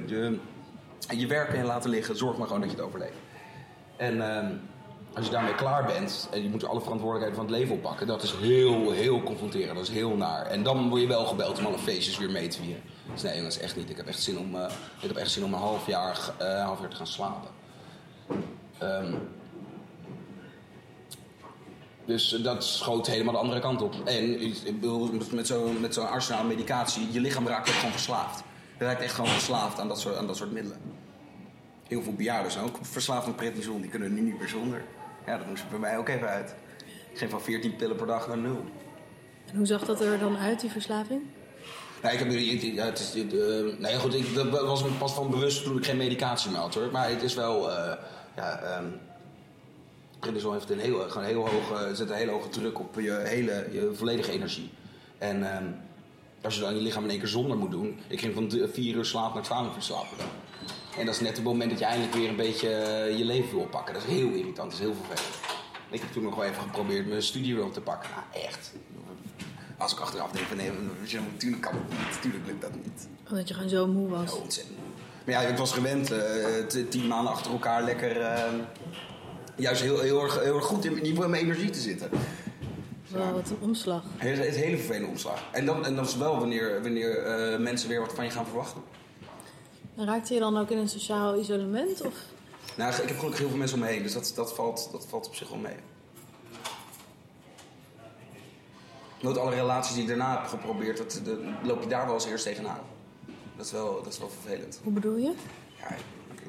je, 0.08 0.38
je 1.16 1.26
werk 1.26 1.52
en 1.52 1.64
laten 1.64 1.90
liggen, 1.90 2.16
zorg 2.16 2.36
maar 2.36 2.46
gewoon 2.46 2.62
dat 2.62 2.70
je 2.70 2.76
het 2.76 2.84
overleeft. 2.86 3.16
En 3.96 4.30
ehm, 4.36 4.52
als 5.14 5.24
je 5.26 5.30
daarmee 5.32 5.54
klaar 5.54 5.84
bent 5.84 6.28
en 6.32 6.42
je 6.42 6.48
moet 6.48 6.64
alle 6.64 6.80
verantwoordelijkheden 6.80 7.36
van 7.44 7.52
het 7.52 7.60
leven 7.62 7.74
oppakken, 7.74 8.06
dat 8.06 8.22
is 8.22 8.32
heel, 8.40 8.90
heel 8.90 9.22
confronterend. 9.22 9.74
Dat 9.74 9.88
is 9.88 9.94
heel 9.94 10.16
naar. 10.16 10.46
En 10.46 10.62
dan 10.62 10.88
word 10.88 11.00
je 11.00 11.06
wel 11.08 11.24
gebeld 11.24 11.58
om 11.58 11.66
alle 11.66 11.78
feestjes 11.78 12.18
weer 12.18 12.30
mee 12.30 12.48
te 12.48 12.58
vieren. 12.62 12.82
Dus 13.12 13.22
nee, 13.22 13.46
is 13.46 13.58
echt 13.58 13.76
niet. 13.76 13.90
Ik 13.90 13.96
heb 13.96 14.06
echt 14.06 14.22
zin 14.22 14.38
om, 14.38 14.54
eh, 14.54 14.70
ik 15.00 15.08
heb 15.08 15.16
echt 15.16 15.30
zin 15.30 15.44
om 15.44 15.52
een 15.52 15.58
half 15.58 15.86
jaar, 15.86 16.18
eh, 16.38 16.64
half 16.64 16.80
jaar 16.80 16.88
te 16.88 16.96
gaan 16.96 17.06
slapen. 17.06 17.50
Ehm, 18.78 19.14
dus 22.10 22.28
dat 22.42 22.64
schoot 22.64 23.06
helemaal 23.06 23.32
de 23.32 23.38
andere 23.40 23.60
kant 23.60 23.82
op. 23.82 23.94
En 24.04 24.40
ik 24.42 24.80
bedoel, 24.80 25.10
met 25.32 25.46
zo'n 25.46 25.80
met 25.80 25.94
zo'n 25.94 26.08
arsenaal 26.08 26.44
medicatie, 26.44 27.06
je 27.12 27.20
lichaam 27.20 27.46
raakt 27.48 27.68
ook 27.68 27.74
gewoon 27.74 27.90
verslaafd. 27.92 28.42
Je 28.78 28.84
raakt 28.84 29.02
echt 29.02 29.14
gewoon 29.14 29.30
verslaafd 29.30 29.78
aan 29.80 29.88
dat 29.88 30.00
soort, 30.00 30.16
aan 30.16 30.26
dat 30.26 30.36
soort 30.36 30.52
middelen. 30.52 30.78
Heel 31.88 32.02
veel 32.02 32.12
bejaarden 32.12 32.52
zijn 32.52 32.64
ook 32.64 32.78
verslaafd 32.82 33.26
aan 33.26 33.34
prednison. 33.34 33.80
Die 33.80 33.90
kunnen 33.90 34.14
nu 34.14 34.20
niet 34.20 34.38
meer 34.38 34.48
zonder. 34.48 34.84
Ja, 35.26 35.36
dat 35.38 35.46
moest 35.46 35.68
bij 35.70 35.78
mij 35.78 35.98
ook 35.98 36.08
even 36.08 36.28
uit. 36.28 36.54
Ik 37.12 37.18
ging 37.18 37.30
van 37.30 37.40
14 37.42 37.76
pillen 37.76 37.96
per 37.96 38.06
dag 38.06 38.28
naar 38.28 38.38
nul. 38.38 38.64
En 39.50 39.56
hoe 39.56 39.66
zag 39.66 39.84
dat 39.84 40.00
er 40.00 40.18
dan 40.18 40.36
uit, 40.36 40.60
die 40.60 40.70
verslaving? 40.70 41.20
Nou, 42.02 42.14
ik 42.14 42.18
heb, 42.20 42.30
ik- 42.32 42.62
ja, 42.74 42.84
het 42.84 42.98
is, 42.98 43.10
dit, 43.12 43.32
eh, 43.38 43.78
nee, 43.78 43.96
goed, 43.98 44.14
ik, 44.14 44.34
dat 44.34 44.50
was 44.50 44.82
me 44.82 44.88
pas 44.90 45.12
van 45.12 45.30
bewust 45.30 45.64
toen 45.64 45.76
ik 45.76 45.84
geen 45.84 45.96
medicatie 45.96 46.50
meer 46.50 46.60
had 46.60 46.74
hoor. 46.74 46.88
Maar 46.92 47.08
het 47.08 47.22
is 47.22 47.34
wel, 47.34 47.70
eh, 47.70 47.92
ja, 48.36 48.58
ehm 50.20 50.32
prednison 50.32 50.52
heeft 50.52 50.70
een 50.70 50.78
heel, 50.78 51.08
gewoon 51.08 51.26
heel 51.26 51.48
hoge, 51.48 51.94
zet 51.94 52.10
een 52.10 52.16
hele 52.16 52.30
hoge 52.30 52.48
druk 52.48 52.78
op 52.78 53.00
je 53.00 53.12
hele, 53.12 53.68
je 53.72 53.90
volledige 53.94 54.32
energie. 54.32 54.70
En 55.18 55.52
ehm, 55.52 55.64
als 56.42 56.54
je 56.54 56.60
dan 56.60 56.74
je 56.74 56.80
lichaam 56.80 57.04
in 57.04 57.10
één 57.10 57.18
keer 57.18 57.28
zonder 57.28 57.56
moet 57.56 57.70
doen, 57.70 58.00
ik 58.06 58.20
ging 58.20 58.34
van 58.34 58.50
4 58.72 58.94
uur 58.94 59.04
slaap 59.04 59.34
naar 59.34 59.42
12 59.42 59.76
uur 59.76 59.82
dag. 59.82 60.06
En 60.98 61.06
dat 61.06 61.14
is 61.14 61.20
net 61.20 61.36
het 61.36 61.44
moment 61.44 61.70
dat 61.70 61.78
je 61.78 61.84
eindelijk 61.84 62.14
weer 62.14 62.28
een 62.28 62.36
beetje 62.36 62.68
eh, 62.68 63.18
je 63.18 63.24
leven 63.24 63.50
wil 63.50 63.60
oppakken. 63.60 63.94
Dat 63.94 64.02
is 64.02 64.08
heel 64.08 64.28
irritant, 64.28 64.56
dat 64.56 64.72
is 64.72 64.78
heel 64.78 64.94
vervelend. 64.94 65.34
Ik 65.90 66.00
heb 66.00 66.12
toen 66.12 66.22
nog 66.22 66.34
wel 66.34 66.44
even 66.44 66.62
geprobeerd 66.62 67.06
mijn 67.08 67.22
studie 67.22 67.54
weer 67.54 67.64
op 67.64 67.72
te 67.72 67.80
pakken. 67.80 68.10
Nou, 68.10 68.44
echt. 68.44 68.72
Als 69.78 69.92
ik 69.92 69.98
achteraf 69.98 70.30
denk 70.30 70.46
van 70.46 70.56
nee, 70.56 70.70
natuurlijk 71.30 71.62
kan 71.62 71.74
het 71.74 71.88
niet. 71.88 72.14
Natuurlijk 72.14 72.46
lukt 72.46 72.60
dat 72.60 72.74
niet. 72.74 73.08
Omdat 73.30 73.48
je 73.48 73.54
gewoon 73.54 73.68
zo 73.68 73.86
moe 73.86 74.08
was. 74.08 74.32
Ja, 74.32 74.38
ontzettend. 74.38 74.78
Maar 75.24 75.34
ja, 75.34 75.40
ik 75.48 75.56
was 75.56 75.72
gewend 75.72 76.10
eh, 76.10 76.84
tien 76.88 77.06
maanden 77.06 77.32
achter 77.32 77.52
elkaar 77.52 77.82
lekker... 77.82 78.20
eh, 78.20 78.52
juist 79.60 79.82
heel, 79.82 80.00
heel, 80.00 80.22
erg, 80.22 80.40
heel 80.42 80.56
erg 80.56 80.64
goed 80.64 80.84
in, 80.84 81.02
in 81.02 81.18
mijn 81.18 81.34
energie 81.34 81.70
te 81.70 81.80
zitten. 81.80 82.10
Wel 83.08 83.32
wat 83.32 83.50
een 83.50 83.56
omslag. 83.60 84.02
Het 84.16 84.38
is 84.38 84.56
een 84.56 84.62
hele 84.62 84.76
vervelende 84.76 85.08
omslag. 85.08 85.42
En, 85.52 85.66
dan, 85.66 85.84
en 85.84 85.96
dat 85.96 86.08
is 86.08 86.16
wel 86.16 86.38
wanneer, 86.38 86.82
wanneer 86.82 87.18
eh, 87.18 87.58
mensen 87.58 87.88
weer 87.88 88.00
wat 88.00 88.12
van 88.14 88.24
je 88.24 88.30
gaan 88.30 88.46
verwachten. 88.46 88.82
En 89.96 90.06
raakte 90.06 90.34
je 90.34 90.40
dan 90.40 90.58
ook 90.58 90.70
in 90.70 90.78
een 90.78 90.88
sociaal 90.88 91.38
isolement? 91.38 92.00
Of? 92.00 92.14
Nou, 92.76 92.92
ik 92.92 93.08
heb 93.08 93.16
gelukkig 93.16 93.38
heel 93.38 93.48
veel 93.48 93.58
mensen 93.58 93.76
om 93.76 93.84
me 93.84 93.90
heen, 93.90 94.02
dus 94.02 94.12
dat, 94.12 94.32
dat, 94.34 94.54
valt, 94.54 94.88
dat 94.92 95.06
valt 95.08 95.26
op 95.26 95.34
zich 95.34 95.48
wel 95.48 95.58
mee. 95.58 95.76
Nooit 99.20 99.38
alle 99.38 99.54
relaties 99.54 99.92
die 99.92 100.02
ik 100.02 100.08
daarna 100.08 100.40
heb 100.40 100.46
geprobeerd, 100.46 100.96
dat, 100.96 101.20
dat 101.24 101.38
loop 101.62 101.82
je 101.82 101.88
daar 101.88 102.04
wel 102.04 102.14
als 102.14 102.26
eerst 102.26 102.44
tegenaan. 102.44 102.80
Dat 103.56 103.66
is 103.66 103.72
wel, 103.72 104.02
dat 104.02 104.12
is 104.12 104.18
wel 104.18 104.30
vervelend. 104.40 104.80
Hoe 104.82 104.92
bedoel 104.92 105.16
je? 105.16 105.32
Ja, 105.78 105.96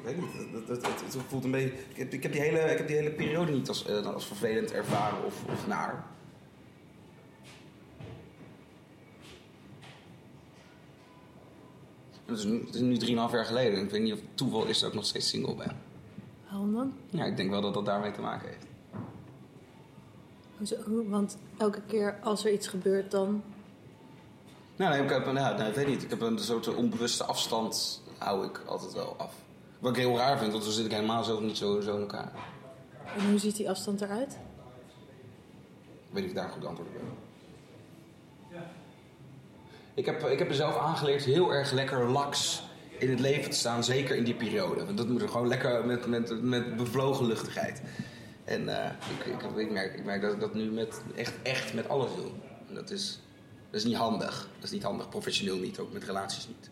weet 0.02 0.16
niet. 0.16 0.32
Het, 0.54 0.68
het, 0.68 0.86
het, 0.86 1.00
het 1.14 1.16
voelt 1.28 1.44
een 1.44 1.50
beetje. 1.50 1.72
Ik 1.88 1.96
heb, 1.96 2.12
ik 2.12 2.22
heb, 2.22 2.32
die, 2.32 2.40
hele, 2.40 2.58
ik 2.58 2.78
heb 2.78 2.86
die 2.86 2.96
hele 2.96 3.10
periode 3.10 3.52
niet 3.52 3.68
als, 3.68 3.86
eh, 3.86 4.06
als 4.06 4.26
vervelend 4.26 4.72
ervaren 4.72 5.24
of, 5.24 5.44
of 5.52 5.66
naar. 5.66 6.04
Het 12.26 12.38
is, 12.38 12.44
nu- 12.44 12.64
het 12.66 12.74
is 12.74 12.80
nu 12.80 12.96
3,5 12.98 13.32
jaar 13.32 13.44
geleden. 13.44 13.78
en 13.78 13.84
Ik 13.84 13.90
weet 13.90 14.02
niet 14.02 14.12
of 14.12 14.18
het 14.20 14.36
toeval 14.36 14.64
is 14.66 14.78
dat 14.78 14.88
ik 14.88 14.94
nog 14.94 15.04
steeds 15.04 15.28
single 15.28 15.54
ben. 15.54 15.76
Waarom 16.50 16.72
dan? 16.74 16.92
Ja, 17.10 17.24
ik 17.24 17.36
denk 17.36 17.50
wel 17.50 17.60
dat 17.60 17.74
dat 17.74 17.84
daarmee 17.84 18.10
te 18.10 18.20
maken 18.20 18.48
heeft. 18.48 18.66
Hoezo- 20.58 21.08
Want 21.08 21.36
elke 21.58 21.80
keer 21.86 22.18
als 22.22 22.44
er 22.44 22.52
iets 22.52 22.68
gebeurt, 22.68 23.10
dan... 23.10 23.42
Nou, 24.76 24.92
nee, 24.94 25.02
ik, 25.02 25.10
heb, 25.10 25.32
nou, 25.32 25.58
nee, 25.58 25.68
ik 25.68 25.74
weet 25.74 25.86
niet. 25.86 26.02
Ik 26.02 26.10
heb 26.10 26.20
een 26.20 26.38
soort 26.38 26.74
onbewuste 26.74 27.24
afstand, 27.24 28.02
hou 28.18 28.46
ik 28.46 28.58
altijd 28.66 28.92
wel 28.92 29.14
af. 29.18 29.34
Wat 29.82 29.96
ik 29.96 30.02
heel 30.02 30.16
raar 30.16 30.38
vind, 30.38 30.52
want 30.52 30.64
dan 30.64 30.72
zit 30.72 30.84
ik 30.84 30.92
helemaal 30.92 31.24
zelf 31.24 31.40
niet 31.40 31.56
zo, 31.56 31.80
zo 31.80 31.94
in 31.94 32.00
elkaar. 32.00 32.32
En 33.16 33.30
hoe 33.30 33.38
ziet 33.38 33.56
die 33.56 33.70
afstand 33.70 34.00
eruit? 34.00 34.38
Weet 36.10 36.24
ik 36.24 36.34
daar 36.34 36.48
goed 36.48 36.64
antwoord 36.64 36.88
op. 36.88 37.02
Ik 39.94 40.06
heb, 40.06 40.22
ik 40.26 40.38
heb 40.38 40.48
mezelf 40.48 40.76
aangeleerd 40.76 41.24
heel 41.24 41.52
erg 41.52 41.72
lekker 41.72 42.10
laks 42.10 42.62
in 42.98 43.10
het 43.10 43.20
leven 43.20 43.50
te 43.50 43.56
staan, 43.56 43.84
zeker 43.84 44.16
in 44.16 44.24
die 44.24 44.34
periode. 44.34 44.84
Want 44.84 44.96
dat 44.96 45.08
moet 45.08 45.22
er 45.22 45.28
gewoon 45.28 45.48
lekker 45.48 45.86
met, 45.86 46.06
met, 46.06 46.42
met 46.42 46.76
bevlogen 46.76 47.26
luchtigheid. 47.26 47.82
En 48.44 48.68
eh, 48.68 48.90
ik, 49.18 49.26
ik, 49.26 49.56
ik, 49.56 49.70
merk, 49.70 49.94
ik 49.94 50.04
merk 50.04 50.22
dat 50.22 50.32
ik 50.32 50.40
dat 50.40 50.54
nu 50.54 50.70
met, 50.70 51.02
echt, 51.14 51.34
echt 51.42 51.74
met 51.74 51.88
alles 51.88 52.14
doe. 52.16 52.30
En 52.68 52.74
dat 52.74 52.90
is, 52.90 53.20
dat 53.70 53.80
is 53.80 53.86
niet 53.86 53.96
handig. 53.96 54.48
Dat 54.54 54.64
is 54.64 54.70
niet 54.70 54.82
handig, 54.82 55.08
professioneel 55.08 55.56
niet, 55.56 55.78
ook 55.78 55.92
met 55.92 56.04
relaties 56.04 56.46
niet. 56.46 56.70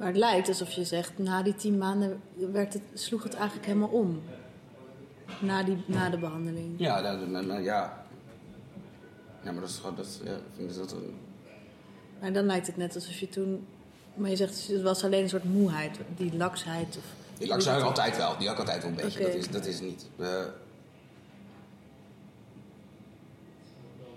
Maar 0.00 0.08
het 0.08 0.18
lijkt 0.18 0.48
alsof 0.48 0.70
je 0.70 0.84
zegt, 0.84 1.18
na 1.18 1.42
die 1.42 1.54
tien 1.54 1.78
maanden 1.78 2.20
werd 2.52 2.72
het, 2.72 2.82
sloeg 2.94 3.22
het 3.22 3.34
eigenlijk 3.34 3.66
helemaal 3.66 3.88
om. 3.88 4.22
Na, 5.40 5.62
die, 5.62 5.84
na 5.86 6.10
de 6.10 6.18
behandeling. 6.18 6.74
Ja, 6.76 7.02
dat, 7.02 7.18
ja. 7.64 8.04
Ja, 9.42 9.52
maar 9.52 9.60
dat 9.60 9.70
is 9.70 9.76
gewoon, 9.76 9.96
dat, 9.96 10.20
ja, 10.24 10.36
ik 10.56 10.74
dat 10.74 10.92
een, 10.92 11.16
Maar 12.20 12.32
dan 12.32 12.44
lijkt 12.46 12.66
het 12.66 12.76
net 12.76 12.94
alsof 12.94 13.18
je 13.18 13.28
toen... 13.28 13.66
Maar 14.14 14.30
je 14.30 14.36
zegt, 14.36 14.68
het 14.68 14.82
was 14.82 15.04
alleen 15.04 15.22
een 15.22 15.28
soort 15.28 15.44
moeheid, 15.44 15.98
die 16.16 16.36
laksheid. 16.36 16.96
Of, 16.96 17.04
Die 17.38 17.48
laks 17.48 17.66
had 17.66 17.78
ik 17.78 17.84
altijd 17.84 18.16
wel. 18.16 18.38
Die 18.38 18.48
had 18.48 18.58
ik 18.58 18.60
altijd 18.60 18.82
wel 18.82 18.90
een 18.90 18.96
beetje. 18.96 19.20
Dat, 19.20 19.34
is, 19.34 19.48
dat 19.48 19.66
is 19.66 19.80
niet. 19.80 20.06
Eh, 20.18 20.44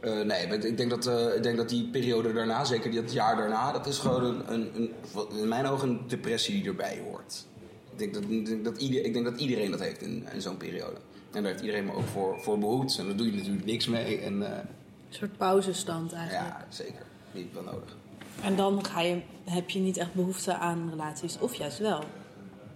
Eh, 0.04 0.22
nee, 0.22 0.48
maar 0.48 0.66
ik 0.66 0.78
denk, 0.78 0.90
dat, 0.90 1.06
eh, 1.08 1.36
ik 1.36 1.44
denk 1.44 1.58
dat 1.58 1.70
die 1.70 1.84
periode 1.84 2.34
daarna, 2.34 2.64
zeker 2.64 2.92
dat 2.92 3.14
jaar 3.14 3.36
daarna, 3.36 3.72
dat 3.72 3.88
is 3.88 3.98
gewoon 3.98 4.24
een, 4.48 4.72
een, 4.76 4.92
in 5.40 5.48
mijn 5.48 5.66
ogen 5.66 5.90
een 5.90 6.08
depressie 6.08 6.54
die 6.54 6.70
erbij 6.70 7.02
hoort. 7.10 7.46
Ik 7.92 7.98
denk 8.00 8.14
dat, 8.14 8.24
ik 8.24 8.46
denk 8.46 8.64
dat, 8.64 8.78
ieder, 8.78 9.06
ik 9.06 9.14
denk 9.14 9.26
dat 9.26 9.40
iedereen 9.40 9.72
dat 9.72 9.80
heeft 9.80 10.02
in, 10.02 10.28
in 10.34 10.42
zo'n 10.42 10.58
periode. 10.58 10.96
En 11.32 11.42
daar 11.44 11.52
heeft 11.52 11.64
iedereen 11.64 11.86
me 11.86 11.94
ook 11.94 12.08
voor, 12.08 12.40
voor 12.40 12.60
behoed. 12.60 12.98
En 12.98 13.06
daar 13.06 13.16
doe 13.16 13.26
je 13.26 13.38
natuurlijk 13.38 13.66
niks 13.66 13.88
mee. 13.88 14.20
En, 14.20 14.52
eh, 14.52 14.58
Een 14.58 14.66
soort 15.10 15.38
pauzestand 15.38 16.14
eigenlijk. 16.14 16.48
ja, 16.48 16.66
zeker. 16.70 17.06
Niet 17.32 17.54
wel 17.54 17.64
nodig. 17.64 17.98
En 18.44 18.56
dan 18.56 18.86
ga 18.86 19.02
je, 19.02 19.22
heb 19.44 19.70
je 19.70 19.80
niet 19.80 19.98
echt 19.98 20.14
behoefte 20.14 20.56
aan 20.56 20.90
relaties, 20.90 21.40
of 21.40 21.56
juist 21.56 21.78
wel. 21.78 22.04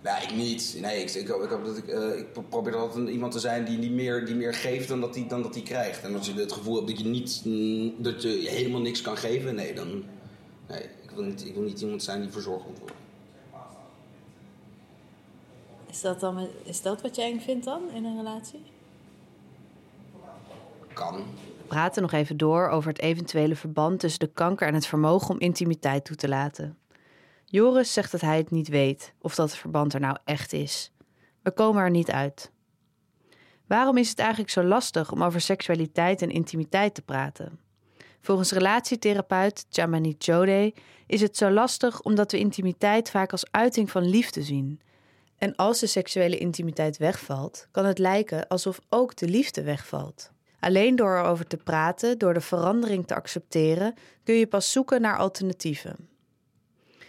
Nee, 0.02 0.24
ik 0.24 0.36
niet. 0.36 0.78
Nee, 0.82 1.02
ik, 1.02 1.14
ik, 1.14 1.30
ik, 1.30 1.50
dat 1.50 1.78
ik, 1.78 1.88
eh, 1.88 2.18
ik 2.18 2.50
probeer 2.50 2.76
altijd 2.76 3.10
iemand 3.10 3.32
te 3.32 3.40
zijn 3.40 3.66
die, 3.66 3.80
die, 3.80 3.92
meer, 3.92 4.26
die 4.26 4.36
meer 4.36 4.54
geeft 4.54 4.88
dan 4.88 5.02
dat 5.02 5.16
hij 5.16 5.28
dan 5.28 5.42
dat 5.42 5.54
hij 5.54 5.64
krijgt. 5.64 6.04
En 6.04 6.16
als 6.16 6.28
je 6.28 6.34
het 6.34 6.52
gevoel 6.52 6.76
hebt 6.76 6.88
dat 6.88 7.00
je, 7.00 7.06
niet, 7.06 7.42
mm, 7.46 7.94
dat 7.98 8.22
je 8.22 8.30
helemaal 8.30 8.82
niks 8.82 9.02
kan 9.02 9.18
geven, 9.18 9.56
nee, 9.56 9.74
dan... 9.74 10.04
Nee, 10.68 10.82
ik 10.82 11.10
wil 11.14 11.24
niet, 11.24 11.46
ik 11.46 11.54
wil 11.54 11.64
niet 11.64 11.82
iemand 11.82 12.04
zijn 12.04 12.22
die 12.22 12.30
verzorgd 12.30 12.66
moet 12.68 12.80
worden. 12.80 12.96
Is 15.90 16.02
dat, 16.02 16.20
dan, 16.20 16.48
is 16.64 16.82
dat 16.82 17.02
wat 17.02 17.16
je 17.16 17.22
eng 17.22 17.40
vindt 17.40 17.66
dan 17.66 17.82
in 17.94 18.06
een 18.06 18.18
relatie? 18.18 18.62
Kan. 20.94 21.16
We 21.16 21.68
praten 21.68 22.02
nog 22.02 22.12
even 22.12 22.38
door 22.38 22.70
over 22.70 22.90
het 22.90 23.00
eventuele 23.00 23.56
verband 23.56 24.00
tussen 24.00 24.20
de 24.20 24.32
kanker 24.34 24.68
en 24.68 24.74
het 24.74 24.86
vermogen 24.88 25.30
om 25.30 25.40
intimiteit 25.40 26.06
toe 26.06 26.16
te 26.16 26.28
laten. 26.28 26.78
Joris 27.50 27.94
zegt 27.94 28.12
dat 28.12 28.22
hij 28.22 28.38
het 28.38 28.52
niet 28.52 28.68
weet 28.68 29.14
of 29.22 29.36
dat 29.36 29.50
het 29.50 29.60
verband 29.60 29.94
er 29.94 30.00
nou 30.00 30.18
echt 30.26 30.54
is. 30.54 30.92
We 31.42 31.52
komen 31.52 31.84
er 31.84 31.90
niet 31.90 32.12
uit. 32.12 32.52
Waarom 33.68 33.98
is 33.98 34.10
het 34.10 34.20
eigenlijk 34.20 34.50
zo 34.50 34.64
lastig 34.64 35.12
om 35.12 35.24
over 35.24 35.42
seksualiteit 35.42 36.22
en 36.22 36.30
intimiteit 36.30 36.94
te 36.94 37.02
praten? 37.02 37.60
Volgens 38.22 38.52
relatietherapeut 38.52 39.66
Chamani 39.70 40.16
Chode 40.18 40.74
is 41.06 41.22
het 41.22 41.38
zo 41.38 41.50
lastig 41.50 42.02
omdat 42.02 42.32
we 42.32 42.40
intimiteit 42.40 43.10
vaak 43.10 43.32
als 43.32 43.52
uiting 43.52 43.92
van 43.92 44.10
liefde 44.10 44.44
zien. 44.44 44.82
En 45.38 45.56
als 45.56 45.80
de 45.80 45.88
seksuele 45.88 46.38
intimiteit 46.38 46.98
wegvalt, 46.98 47.68
kan 47.72 47.86
het 47.86 48.00
lijken 48.00 48.48
alsof 48.48 48.80
ook 48.90 49.16
de 49.16 49.28
liefde 49.28 49.64
wegvalt. 49.64 50.32
Alleen 50.60 50.96
door 50.96 51.18
erover 51.18 51.48
te 51.48 51.58
praten, 51.58 52.18
door 52.18 52.34
de 52.34 52.42
verandering 52.42 53.08
te 53.08 53.16
accepteren, 53.16 53.94
kun 54.24 54.36
je 54.36 54.48
pas 54.48 54.72
zoeken 54.72 55.02
naar 55.02 55.18
alternatieven. 55.18 56.17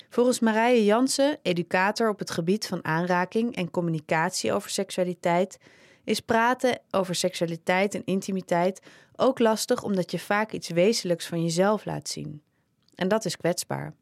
Volgens 0.09 0.41
Marije 0.41 0.85
Jansen, 0.85 1.38
educator 1.43 2.09
op 2.09 2.19
het 2.19 2.31
gebied 2.31 2.67
van 2.67 2.85
aanraking 2.85 3.57
en 3.57 3.71
communicatie 3.71 4.53
over 4.53 4.71
seksualiteit, 4.71 5.59
is 6.05 6.21
praten 6.21 6.81
over 6.91 7.15
seksualiteit 7.15 7.95
en 7.95 8.05
intimiteit 8.05 8.81
ook 9.17 9.38
lastig 9.38 9.83
omdat 9.83 10.11
je 10.11 10.19
vaak 10.19 10.53
iets 10.53 10.69
wezenlijks 10.69 11.27
van 11.27 11.43
jezelf 11.43 11.85
laat 11.85 12.09
zien. 12.09 12.43
En 12.95 13.09
dat 13.09 13.25
is 13.25 13.37
kwetsbaar. 13.37 13.95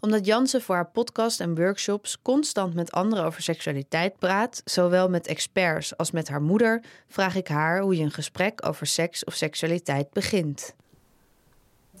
Omdat 0.00 0.26
Jansen 0.26 0.62
voor 0.62 0.74
haar 0.74 0.90
podcast 0.90 1.40
en 1.40 1.54
workshops 1.54 2.22
constant 2.22 2.74
met 2.74 2.92
anderen 2.92 3.24
over 3.24 3.42
seksualiteit 3.42 4.18
praat, 4.18 4.62
zowel 4.64 5.08
met 5.08 5.26
experts 5.26 5.96
als 5.96 6.10
met 6.10 6.28
haar 6.28 6.42
moeder, 6.42 6.84
vraag 7.08 7.34
ik 7.34 7.48
haar 7.48 7.80
hoe 7.80 7.96
je 7.96 8.02
een 8.02 8.10
gesprek 8.10 8.66
over 8.66 8.86
seks 8.86 9.24
of 9.24 9.34
seksualiteit 9.34 10.10
begint. 10.12 10.74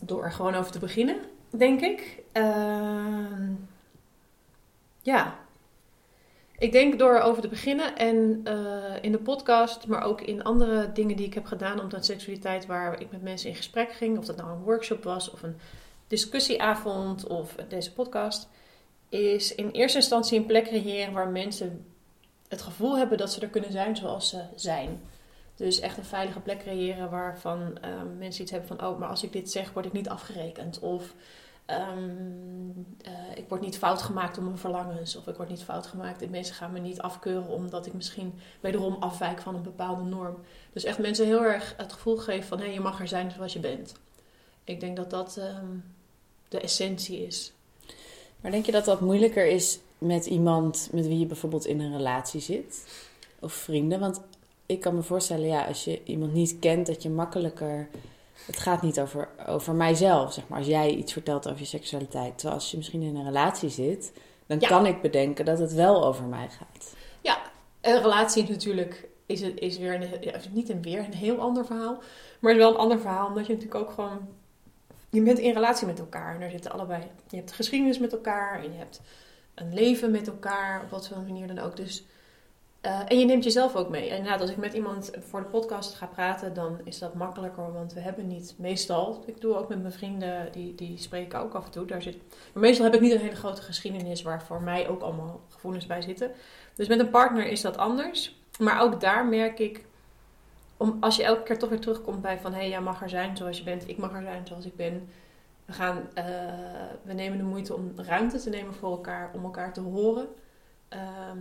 Door 0.00 0.24
er 0.24 0.32
gewoon 0.32 0.54
over 0.54 0.72
te 0.72 0.78
beginnen, 0.78 1.16
denk 1.58 1.80
ik. 1.80 2.22
Ehm, 2.32 3.52
ja. 5.02 5.38
Ik 6.58 6.72
denk 6.72 6.98
door 6.98 7.14
erover 7.14 7.42
te 7.42 7.48
beginnen 7.48 7.96
en 7.96 8.40
eh, 8.44 8.94
in 9.00 9.12
de 9.12 9.18
podcast, 9.18 9.86
maar 9.86 10.02
ook 10.02 10.20
in 10.20 10.42
andere 10.42 10.92
dingen 10.92 11.16
die 11.16 11.26
ik 11.26 11.34
heb 11.34 11.44
gedaan 11.44 11.80
omtrent 11.80 12.04
seksualiteit, 12.04 12.66
waar 12.66 13.00
ik 13.00 13.10
met 13.10 13.22
mensen 13.22 13.48
in 13.48 13.56
gesprek 13.56 13.92
ging, 13.92 14.18
of 14.18 14.24
dat 14.24 14.36
nou 14.36 14.50
een 14.50 14.62
workshop 14.62 15.04
was 15.04 15.30
of 15.30 15.42
een 15.42 15.56
discussieavond 16.06 17.26
of 17.26 17.54
deze 17.68 17.92
podcast, 17.92 18.48
is 19.08 19.54
in 19.54 19.70
eerste 19.70 19.98
instantie 19.98 20.38
een 20.38 20.46
plek 20.46 20.64
creëren 20.64 21.12
waar 21.12 21.28
mensen 21.28 21.84
het 22.48 22.62
gevoel 22.62 22.98
hebben 22.98 23.18
dat 23.18 23.32
ze 23.32 23.40
er 23.40 23.48
kunnen 23.48 23.72
zijn 23.72 23.96
zoals 23.96 24.28
ze 24.28 24.42
zijn. 24.54 25.00
Dus 25.54 25.80
echt 25.80 25.98
een 25.98 26.04
veilige 26.04 26.40
plek 26.40 26.58
creëren 26.58 27.10
waarvan 27.10 27.78
ehm, 27.80 28.18
mensen 28.18 28.42
iets 28.42 28.50
hebben 28.50 28.68
van, 28.68 28.86
oh, 28.86 28.98
maar 28.98 29.08
als 29.08 29.22
ik 29.22 29.32
dit 29.32 29.50
zeg, 29.50 29.72
word 29.72 29.86
ik 29.86 29.92
niet 29.92 30.08
afgerekend. 30.08 30.78
Of 30.78 31.14
ehm, 31.66 32.70
eh, 33.02 33.12
ik 33.34 33.48
word 33.48 33.60
niet 33.60 33.78
fout 33.78 34.02
gemaakt 34.02 34.38
om 34.38 34.44
mijn 34.44 34.58
verlangens. 34.58 35.16
Of 35.16 35.26
ik 35.26 35.36
word 35.36 35.48
niet 35.48 35.62
fout 35.62 35.86
gemaakt 35.86 36.22
en 36.22 36.30
mensen 36.30 36.54
gaan 36.54 36.72
me 36.72 36.78
niet 36.78 37.00
afkeuren 37.00 37.48
omdat 37.48 37.86
ik 37.86 37.92
misschien 37.92 38.34
wederom 38.60 38.96
afwijk 39.00 39.40
van 39.40 39.54
een 39.54 39.62
bepaalde 39.62 40.02
norm. 40.02 40.36
Dus 40.72 40.84
echt 40.84 40.98
mensen 40.98 41.26
heel 41.26 41.44
erg 41.44 41.74
het 41.76 41.92
gevoel 41.92 42.16
geven 42.16 42.48
van, 42.48 42.58
hé, 42.58 42.66
je 42.66 42.80
mag 42.80 43.00
er 43.00 43.08
zijn 43.08 43.30
zoals 43.30 43.52
je 43.52 43.58
bent. 43.58 43.92
Ik 44.64 44.80
denk 44.80 44.96
dat 44.96 45.10
dat 45.10 45.36
ehm, 45.36 45.66
de 46.48 46.60
essentie 46.60 47.26
is. 47.26 47.52
Maar 48.40 48.50
denk 48.50 48.66
je 48.66 48.72
dat 48.72 48.84
dat 48.84 49.00
moeilijker 49.00 49.46
is 49.46 49.78
met 49.98 50.26
iemand 50.26 50.88
met 50.92 51.06
wie 51.06 51.18
je 51.18 51.26
bijvoorbeeld 51.26 51.66
in 51.66 51.80
een 51.80 51.96
relatie 51.96 52.40
zit? 52.40 52.86
Of 53.40 53.52
vrienden? 53.52 54.00
Want 54.00 54.20
ik 54.66 54.80
kan 54.80 54.94
me 54.94 55.02
voorstellen, 55.02 55.46
ja, 55.46 55.64
als 55.64 55.84
je 55.84 56.00
iemand 56.04 56.32
niet 56.32 56.56
kent, 56.58 56.86
dat 56.86 57.02
je 57.02 57.10
makkelijker. 57.10 57.88
Het 58.46 58.58
gaat 58.58 58.82
niet 58.82 59.00
over, 59.00 59.28
over 59.46 59.74
mijzelf, 59.74 60.32
zeg 60.32 60.48
maar. 60.48 60.58
Als 60.58 60.66
jij 60.66 60.90
iets 60.90 61.12
vertelt 61.12 61.46
over 61.48 61.60
je 61.60 61.66
seksualiteit. 61.66 62.32
Terwijl 62.38 62.58
als 62.60 62.70
je 62.70 62.76
misschien 62.76 63.02
in 63.02 63.16
een 63.16 63.24
relatie 63.24 63.68
zit, 63.68 64.12
dan 64.46 64.60
Ja. 64.60 64.68
kan 64.68 64.86
ik 64.86 65.02
bedenken 65.02 65.44
dat 65.44 65.58
het 65.58 65.72
wel 65.72 66.04
over 66.06 66.24
mij 66.24 66.48
gaat. 66.48 66.94
Ja, 67.20 67.38
een 67.80 68.02
relatie 68.02 68.48
natuurlijk 68.48 69.08
is, 69.26 69.40
het, 69.40 69.58
is 69.58 69.78
weer 69.78 69.94
een, 69.94 70.08
ja, 70.20 70.38
niet 70.50 70.68
een 70.68 70.82
weer 70.82 70.98
een 70.98 71.14
heel 71.14 71.38
ander 71.38 71.66
verhaal. 71.66 71.94
Maar 72.40 72.52
het 72.52 72.60
is 72.60 72.66
wel 72.66 72.70
een 72.74 72.80
ander 72.80 73.00
verhaal, 73.00 73.26
omdat 73.26 73.46
je 73.46 73.52
natuurlijk 73.54 73.80
ook 73.80 73.90
gewoon... 73.94 74.28
Je 75.10 75.22
bent 75.22 75.38
in 75.38 75.52
relatie 75.52 75.86
met 75.86 75.98
elkaar 75.98 76.34
en 76.34 76.40
daar 76.40 76.50
zitten 76.50 76.72
allebei... 76.72 77.02
Je 77.28 77.36
hebt 77.36 77.52
geschiedenis 77.52 77.98
met 77.98 78.12
elkaar 78.12 78.62
en 78.62 78.72
je 78.72 78.78
hebt 78.78 79.00
een 79.54 79.74
leven 79.74 80.10
met 80.10 80.26
elkaar, 80.26 80.82
op 80.82 80.90
wat 80.90 81.08
voor 81.08 81.16
manier 81.16 81.46
dan 81.46 81.58
ook. 81.58 81.76
Dus, 81.76 82.04
eh, 82.86 83.00
en 83.08 83.18
je 83.18 83.24
neemt 83.24 83.44
jezelf 83.44 83.76
ook 83.76 83.88
mee. 83.88 84.08
En 84.10 84.16
inderdaad, 84.16 84.40
als 84.40 84.50
ik 84.50 84.56
met 84.56 84.72
iemand 84.72 85.10
voor 85.18 85.40
de 85.40 85.46
podcast 85.46 85.94
ga 85.94 86.06
praten, 86.06 86.54
dan 86.54 86.80
is 86.84 86.98
dat 86.98 87.14
makkelijker. 87.14 87.72
Want 87.72 87.92
we 87.92 88.00
hebben 88.00 88.26
niet, 88.26 88.54
meestal, 88.58 89.22
ik 89.26 89.40
doe 89.40 89.56
ook 89.56 89.68
met 89.68 89.80
mijn 89.80 89.92
vrienden, 89.92 90.52
die, 90.52 90.74
die 90.74 90.98
spreken 90.98 91.40
ook 91.40 91.54
af 91.54 91.64
en 91.64 91.70
toe. 91.70 91.86
Daar 91.86 92.02
zit, 92.02 92.16
maar 92.52 92.62
meestal 92.62 92.84
heb 92.84 92.94
ik 92.94 93.00
niet 93.00 93.12
een 93.12 93.20
hele 93.20 93.36
grote 93.36 93.62
geschiedenis 93.62 94.22
waar 94.22 94.42
voor 94.42 94.62
mij 94.62 94.88
ook 94.88 95.02
allemaal 95.02 95.40
gevoelens 95.48 95.86
bij 95.86 96.02
zitten. 96.02 96.30
Dus 96.74 96.88
met 96.88 96.98
een 96.98 97.10
partner 97.10 97.46
is 97.46 97.60
dat 97.60 97.76
anders. 97.76 98.40
Maar 98.58 98.80
ook 98.82 99.00
daar 99.00 99.26
merk 99.26 99.58
ik, 99.58 99.84
om, 100.76 100.96
als 101.00 101.16
je 101.16 101.24
elke 101.24 101.42
keer 101.42 101.58
toch 101.58 101.68
weer 101.70 101.80
terugkomt 101.80 102.22
bij 102.22 102.38
van... 102.38 102.52
hé, 102.52 102.58
hey, 102.58 102.68
jij 102.68 102.80
mag 102.80 103.02
er 103.02 103.08
zijn 103.08 103.36
zoals 103.36 103.58
je 103.58 103.64
bent, 103.64 103.88
ik 103.88 103.96
mag 103.98 104.12
er 104.12 104.22
zijn 104.22 104.46
zoals 104.46 104.66
ik 104.66 104.76
ben. 104.76 105.08
We, 105.64 105.72
gaan, 105.72 106.08
eh, 106.14 106.24
we 107.02 107.12
nemen 107.12 107.38
de 107.38 107.44
moeite 107.44 107.74
om 107.74 107.92
ruimte 107.96 108.38
te 108.38 108.50
nemen 108.50 108.74
voor 108.74 108.90
elkaar, 108.90 109.30
om 109.34 109.44
elkaar 109.44 109.72
te 109.72 109.80
horen. 109.80 110.28
Ehm, 110.88 111.38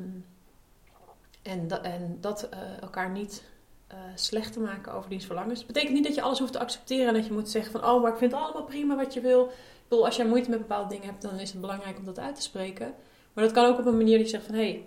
en, 1.46 1.68
da- 1.68 1.82
en 1.82 2.18
dat 2.22 2.44
eh, 2.50 2.60
elkaar 2.82 3.10
niet 3.12 3.44
eh, 3.88 3.98
slecht 4.16 4.54
te 4.54 4.60
maken 4.60 4.94
over 4.94 5.10
diens 5.10 5.26
verlangens. 5.26 5.58
Dat 5.58 5.68
betekent 5.68 5.94
niet 5.94 6.04
dat 6.06 6.16
je 6.16 6.22
alles 6.22 6.40
hoeft 6.40 6.52
te 6.52 6.60
accepteren 6.60 7.08
en 7.08 7.14
dat 7.14 7.26
je 7.26 7.34
moet 7.34 7.50
zeggen 7.50 7.72
van... 7.72 7.86
oh, 7.90 8.02
maar 8.02 8.12
ik 8.12 8.18
vind 8.18 8.32
het 8.32 8.42
allemaal 8.42 8.64
prima 8.64 8.96
wat 8.96 9.14
je 9.14 9.22
wil. 9.22 9.44
Ik 9.46 9.52
bedoel, 9.88 10.06
als 10.06 10.16
jij 10.16 10.26
moeite 10.26 10.50
met 10.50 10.60
bepaalde 10.60 10.90
dingen 10.90 11.06
hebt, 11.10 11.22
dan 11.22 11.40
is 11.40 11.52
het 11.52 11.62
belangrijk 11.62 11.98
om 11.98 12.06
dat 12.06 12.20
uit 12.20 12.36
te 12.36 12.42
spreken. 12.42 12.94
Maar 13.34 13.44
dat 13.44 13.54
kan 13.54 13.66
ook 13.66 13.80
op 13.80 13.86
een 13.86 13.98
manier 13.98 14.18
dat 14.18 14.26
je 14.26 14.32
zegt 14.32 14.46
van... 14.46 14.56
hé, 14.56 14.62
hey, 14.62 14.86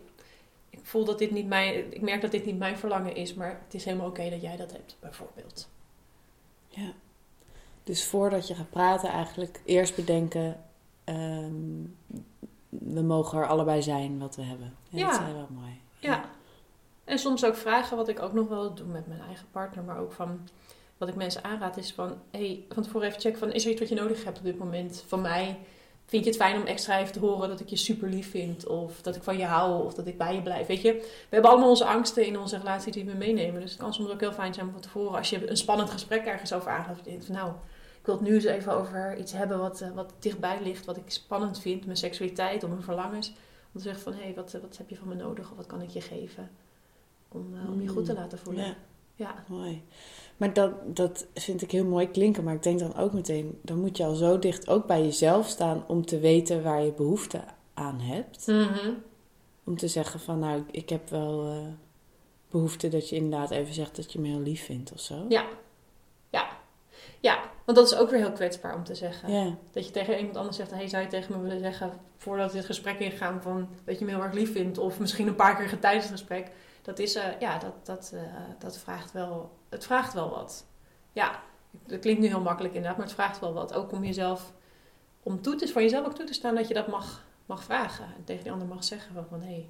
ik 0.70 0.80
voel 0.82 1.04
dat 1.04 1.18
dit 1.18 1.30
niet 1.30 1.46
mijn... 1.46 1.92
Ik 1.94 2.00
merk 2.00 2.20
dat 2.20 2.30
dit 2.30 2.44
niet 2.46 2.58
mijn 2.58 2.78
verlangen 2.78 3.14
is, 3.14 3.34
maar 3.34 3.60
het 3.64 3.74
is 3.74 3.84
helemaal 3.84 4.06
oké 4.08 4.30
dat 4.30 4.40
jij 4.40 4.56
dat 4.56 4.72
hebt, 4.72 4.96
bijvoorbeeld. 5.00 5.68
Ja. 6.68 6.92
Dus 7.84 8.04
voordat 8.04 8.48
je 8.48 8.54
gaat 8.54 8.70
praten, 8.70 9.08
eigenlijk 9.08 9.60
eerst 9.64 9.96
bedenken: 9.96 10.64
ehm, 11.04 11.52
we 12.68 13.02
mogen 13.02 13.38
er 13.38 13.46
allebei 13.46 13.82
zijn 13.82 14.18
wat 14.18 14.36
we 14.36 14.42
hebben. 14.42 14.74
Ja, 14.88 14.98
Ja. 14.98 15.10
dat 15.18 15.28
is 15.28 15.34
wel 15.34 15.48
mooi. 15.50 15.80
Ja. 15.98 16.24
En 17.08 17.18
soms 17.18 17.44
ook 17.44 17.56
vragen, 17.56 17.96
wat 17.96 18.08
ik 18.08 18.22
ook 18.22 18.32
nog 18.32 18.48
wel 18.48 18.74
doe 18.74 18.86
met 18.86 19.06
mijn 19.06 19.20
eigen 19.20 19.46
partner, 19.50 19.84
maar 19.84 19.98
ook 19.98 20.12
van 20.12 20.48
wat 20.98 21.08
ik 21.08 21.14
mensen 21.14 21.44
aanraad, 21.44 21.76
is 21.76 21.92
van 21.92 22.18
hey, 22.30 22.64
van 22.68 22.82
tevoren 22.82 23.08
even 23.08 23.20
checken 23.20 23.38
van 23.38 23.52
is 23.52 23.64
er 23.64 23.70
iets 23.70 23.80
wat 23.80 23.88
je 23.88 23.94
nodig 23.94 24.24
hebt 24.24 24.38
op 24.38 24.44
dit 24.44 24.58
moment 24.58 25.04
van 25.06 25.20
mij? 25.20 25.58
Vind 26.06 26.24
je 26.24 26.30
het 26.30 26.38
fijn 26.38 26.56
om 26.60 26.66
extra 26.66 26.98
even 26.98 27.12
te 27.12 27.18
horen 27.18 27.48
dat 27.48 27.60
ik 27.60 27.68
je 27.68 27.76
super 27.76 28.08
lief 28.08 28.30
vind? 28.30 28.66
Of 28.66 29.02
dat 29.02 29.16
ik 29.16 29.22
van 29.22 29.38
je 29.38 29.44
hou? 29.44 29.84
Of 29.84 29.94
dat 29.94 30.06
ik 30.06 30.18
bij 30.18 30.34
je 30.34 30.42
blijf? 30.42 30.66
Weet 30.66 30.82
je, 30.82 30.92
we 30.92 31.28
hebben 31.28 31.50
allemaal 31.50 31.68
onze 31.68 31.84
angsten 31.84 32.26
in 32.26 32.38
onze 32.38 32.58
relatie 32.58 32.92
die 32.92 33.04
we 33.04 33.14
meenemen. 33.14 33.60
Dus 33.60 33.70
het 33.70 33.80
kan 33.80 33.94
soms 33.94 34.10
ook 34.10 34.20
heel 34.20 34.32
fijn 34.32 34.54
zijn 34.54 34.70
van 34.72 34.80
tevoren, 34.80 35.18
als 35.18 35.30
je 35.30 35.50
een 35.50 35.56
spannend 35.56 35.90
gesprek 35.90 36.24
ergens 36.24 36.52
over 36.52 36.70
aangaat, 36.70 36.98
van 37.02 37.34
nou, 37.34 37.50
ik 38.00 38.06
wil 38.06 38.14
het 38.14 38.24
nu 38.24 38.34
eens 38.34 38.44
even 38.44 38.72
over 38.72 39.16
iets 39.18 39.32
hebben 39.32 39.58
wat, 39.58 39.80
eh, 39.80 39.90
wat 39.90 40.12
dichtbij 40.18 40.58
ligt, 40.62 40.84
wat 40.84 40.96
ik 40.96 41.10
spannend 41.10 41.60
vind, 41.60 41.84
mijn 41.84 41.96
seksualiteit 41.96 42.62
of 42.64 42.70
mijn 42.70 42.82
verlangens. 42.82 43.28
Om 43.72 43.80
te 43.80 43.82
zeggen 43.82 44.02
van 44.02 44.12
hé, 44.12 44.22
hey, 44.22 44.34
wat, 44.34 44.52
wat 44.52 44.76
heb 44.76 44.88
je 44.88 44.96
van 44.96 45.08
me 45.08 45.14
nodig? 45.14 45.50
Of 45.50 45.56
wat 45.56 45.66
kan 45.66 45.82
ik 45.82 45.90
je 45.90 46.00
geven? 46.00 46.50
Om, 47.28 47.54
eh, 47.54 47.70
om 47.70 47.82
je 47.82 47.88
goed 47.88 48.04
te 48.04 48.14
laten 48.14 48.38
voelen. 48.38 48.64
Ja, 48.64 48.74
Ja. 49.14 49.44
mooi. 49.48 49.82
Maar 50.36 50.52
dat, 50.52 50.96
dat 50.96 51.26
vind 51.34 51.62
ik 51.62 51.70
heel 51.70 51.84
mooi 51.84 52.10
klinken. 52.10 52.44
Maar 52.44 52.54
ik 52.54 52.62
denk 52.62 52.78
dan 52.78 52.96
ook 52.96 53.12
meteen, 53.12 53.58
dan 53.62 53.80
moet 53.80 53.96
je 53.96 54.04
al 54.04 54.14
zo 54.14 54.38
dicht 54.38 54.68
ook 54.68 54.86
bij 54.86 55.02
jezelf 55.02 55.48
staan 55.48 55.84
om 55.86 56.06
te 56.06 56.18
weten 56.18 56.62
waar 56.62 56.82
je 56.82 56.92
behoefte 56.92 57.40
aan 57.74 58.00
hebt. 58.00 58.46
Mhm. 58.46 58.90
Om 59.64 59.76
te 59.76 59.88
zeggen 59.88 60.20
van 60.20 60.38
nou, 60.38 60.62
ik 60.70 60.88
heb 60.88 61.08
wel 61.08 61.46
eh, 61.46 61.56
behoefte 62.50 62.88
dat 62.88 63.08
je 63.08 63.16
inderdaad 63.16 63.50
even 63.50 63.74
zegt 63.74 63.96
dat 63.96 64.12
je 64.12 64.18
me 64.18 64.28
heel 64.28 64.40
lief 64.40 64.64
vindt 64.64 64.92
of 64.92 65.00
zo. 65.00 65.24
Ja. 65.28 65.46
Ja. 67.20 67.38
Want 67.64 67.78
dat 67.78 67.86
is 67.92 67.96
ook 67.98 68.10
weer 68.10 68.18
heel 68.18 68.32
kwetsbaar 68.32 68.74
om 68.74 68.84
te 68.84 68.94
zeggen. 68.94 69.32
Ja. 69.32 69.56
Dat 69.72 69.86
je 69.86 69.92
tegen 69.92 70.18
iemand 70.18 70.36
anders 70.36 70.56
zegt, 70.56 70.70
hey, 70.70 70.88
zou 70.88 71.02
je 71.02 71.08
tegen 71.08 71.36
me 71.36 71.42
willen 71.42 71.60
zeggen 71.60 71.92
voordat 72.16 72.50
we 72.50 72.56
dit 72.56 72.66
gesprek 72.66 72.98
ingaan 72.98 73.42
van 73.42 73.68
dat 73.84 73.98
je 73.98 74.04
me 74.04 74.10
heel 74.10 74.22
erg 74.22 74.32
lief 74.32 74.52
vindt 74.52 74.78
of 74.78 75.00
misschien 75.00 75.26
een 75.28 75.34
paar 75.34 75.56
keer 75.56 75.78
tijdens 75.78 76.04
het 76.04 76.12
gesprek. 76.18 76.50
Dat 76.88 76.98
is, 76.98 77.14
eh, 77.14 77.40
ja, 77.40 77.58
dat, 77.58 77.86
dat, 77.86 78.12
eh, 78.14 78.22
dat 78.58 78.78
vraagt 78.78 79.12
wel, 79.12 79.50
het 79.68 79.84
vraagt 79.84 80.14
wel 80.14 80.30
wat. 80.30 80.66
Ja, 81.12 81.42
dat 81.86 82.00
klinkt 82.00 82.20
nu 82.20 82.26
heel 82.26 82.40
makkelijk 82.40 82.74
inderdaad, 82.74 82.98
maar 82.98 83.06
het 83.06 83.14
vraagt 83.14 83.40
wel 83.40 83.52
wat. 83.52 83.74
Ook 83.74 83.92
om 83.92 84.04
jezelf, 84.04 84.52
om 85.22 85.42
toe 85.42 85.54
te, 85.54 85.68
voor 85.68 85.82
jezelf 85.82 86.06
ook 86.06 86.14
toe 86.14 86.26
te 86.26 86.32
staan 86.32 86.54
dat 86.54 86.68
je 86.68 86.74
dat 86.74 86.88
mag, 86.88 87.24
mag 87.46 87.64
vragen. 87.64 88.04
En 88.04 88.24
tegen 88.24 88.42
die 88.42 88.52
ander 88.52 88.68
mag 88.68 88.84
zeggen 88.84 89.26
van, 89.28 89.40
hé, 89.40 89.46
hey, 89.46 89.68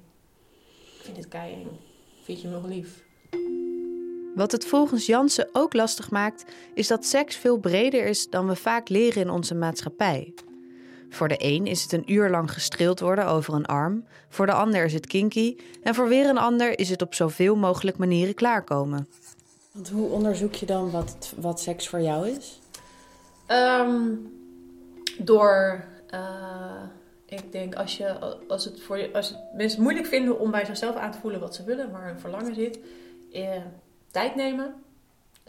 ik 0.95 1.01
vind 1.01 1.15
dit 1.15 1.27
keieng. 1.27 1.69
Vind 2.21 2.41
je 2.41 2.47
me 2.47 2.53
nog 2.53 2.65
lief? 2.65 3.03
Wat 4.35 4.51
het 4.51 4.65
volgens 4.65 5.05
Jansen 5.05 5.49
ook 5.51 5.73
lastig 5.73 6.11
maakt, 6.11 6.45
is 6.73 6.87
dat 6.87 7.05
seks 7.05 7.35
veel 7.35 7.57
breder 7.57 8.05
is 8.05 8.29
dan 8.29 8.47
we 8.47 8.55
vaak 8.55 8.89
leren 8.89 9.21
in 9.21 9.29
onze 9.29 9.55
maatschappij. 9.55 10.33
Voor 11.09 11.27
de 11.27 11.35
een 11.37 11.67
is 11.67 11.83
het 11.83 11.91
een 11.91 12.11
uur 12.11 12.29
lang 12.29 12.51
gestreeld 12.51 12.99
worden 12.99 13.27
over 13.27 13.53
een 13.53 13.65
arm, 13.65 14.05
voor 14.29 14.45
de 14.45 14.53
ander 14.53 14.85
is 14.85 14.93
het 14.93 15.07
kinky 15.07 15.57
en 15.83 15.95
voor 15.95 16.07
weer 16.07 16.29
een 16.29 16.37
ander 16.37 16.79
is 16.79 16.89
het 16.89 17.01
op 17.01 17.13
zoveel 17.13 17.55
mogelijk 17.55 17.97
manieren 17.97 18.33
klaarkomen. 18.33 19.07
Want 19.71 19.89
hoe 19.89 20.09
onderzoek 20.09 20.53
je 20.53 20.65
dan 20.65 20.91
wat, 20.91 21.33
wat 21.37 21.59
seks 21.59 21.87
voor 21.87 22.01
jou 22.01 22.27
is? 22.27 22.59
Ehm, 23.45 24.01
door, 25.17 25.83
uh, 26.13 26.83
ik 27.25 27.51
denk, 27.51 27.75
als, 27.75 27.97
je, 27.97 28.19
als, 28.47 28.65
het 28.65 28.81
voor 28.81 28.97
je, 28.97 29.13
als 29.13 29.29
het 29.29 29.39
mensen 29.53 29.81
moeilijk 29.81 30.07
vinden 30.07 30.39
om 30.39 30.51
bij 30.51 30.65
zichzelf 30.65 30.95
aan 30.95 31.11
te 31.11 31.19
voelen 31.19 31.39
wat 31.39 31.55
ze 31.55 31.63
willen, 31.63 31.91
waar 31.91 32.05
hun 32.05 32.19
verlangen 32.19 32.55
zit, 32.55 32.79
eh, 33.31 33.61
tijd 34.11 34.35
nemen, 34.35 34.73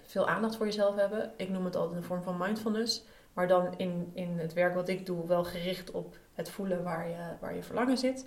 veel 0.03 0.29
aandacht 0.29 0.57
voor 0.57 0.67
jezelf 0.67 0.95
hebben. 0.95 1.33
Ik 1.37 1.49
noem 1.49 1.65
het 1.65 1.77
altijd 1.77 1.97
een 1.97 2.07
vorm 2.07 2.23
van 2.23 2.39
mindfulness. 2.39 3.03
Maar 3.33 3.49
dan 3.49 3.79
in, 3.79 4.11
in 4.15 4.39
het 4.39 4.53
werk 4.53 4.75
wat 4.75 4.89
ik 4.89 5.07
doe, 5.07 5.27
wel 5.27 5.45
gericht 5.45 5.91
op 5.91 6.17
het 6.35 6.51
voelen 6.51 6.83
waar 6.83 7.09
je, 7.09 7.35
waar 7.41 7.55
je 7.55 7.63
verlangen 7.63 7.99
zit. 7.99 8.27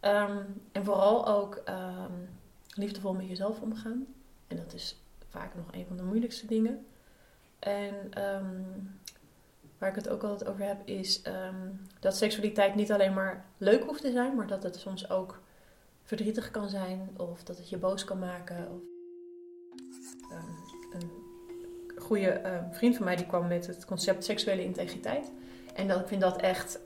Um, 0.00 0.62
en 0.72 0.84
vooral 0.84 1.26
ook 1.26 1.62
um, 1.68 2.28
liefdevol 2.74 3.14
met 3.14 3.28
jezelf 3.28 3.60
omgaan. 3.60 4.06
En 4.46 4.56
dat 4.56 4.72
is 4.72 5.00
vaak 5.28 5.54
nog 5.54 5.66
een 5.72 5.86
van 5.86 5.96
de 5.96 6.02
moeilijkste 6.02 6.46
dingen. 6.46 6.86
En 7.58 7.94
um, 8.34 9.00
waar 9.78 9.88
ik 9.88 9.94
het 9.94 10.08
ook 10.08 10.22
altijd 10.22 10.50
over 10.50 10.64
heb, 10.64 10.88
is 10.88 11.22
dat 12.00 12.16
seksualiteit 12.16 12.74
niet 12.74 12.92
alleen 12.92 13.14
maar 13.14 13.44
leuk 13.58 13.84
hoeft 13.84 14.00
te 14.00 14.12
zijn, 14.12 14.34
maar 14.34 14.46
dat 14.46 14.62
het 14.62 14.76
soms 14.76 15.10
ook 15.10 15.40
verdrietig 16.02 16.50
kan 16.50 16.68
zijn, 16.68 17.08
of 17.16 17.42
dat 17.44 17.56
het 17.56 17.68
je 17.68 17.76
boos 17.76 18.04
kan 18.04 18.18
maken. 18.18 18.68
Of, 18.70 18.82
een 20.92 21.23
goede 22.04 22.40
uh, 22.44 22.50
vriend 22.70 22.96
van 22.96 23.04
mij 23.04 23.16
die 23.16 23.26
kwam 23.26 23.46
met 23.46 23.66
het 23.66 23.84
concept 23.84 24.24
seksuele 24.24 24.64
integriteit. 24.64 25.30
En 25.74 25.88
dat, 25.88 26.00
ik 26.00 26.08
vind 26.08 26.20
dat 26.20 26.40
echt. 26.40 26.78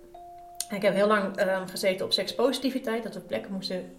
Ik 0.70 0.82
heb 0.82 0.94
heel 0.94 1.06
lang 1.06 1.40
uh, 1.40 1.62
gezeten 1.66 2.06
op 2.06 2.12
sekspositiviteit, 2.12 3.02
dat 3.02 3.14
we 3.14 3.20
plekken 3.20 3.52
moesten 3.52 3.92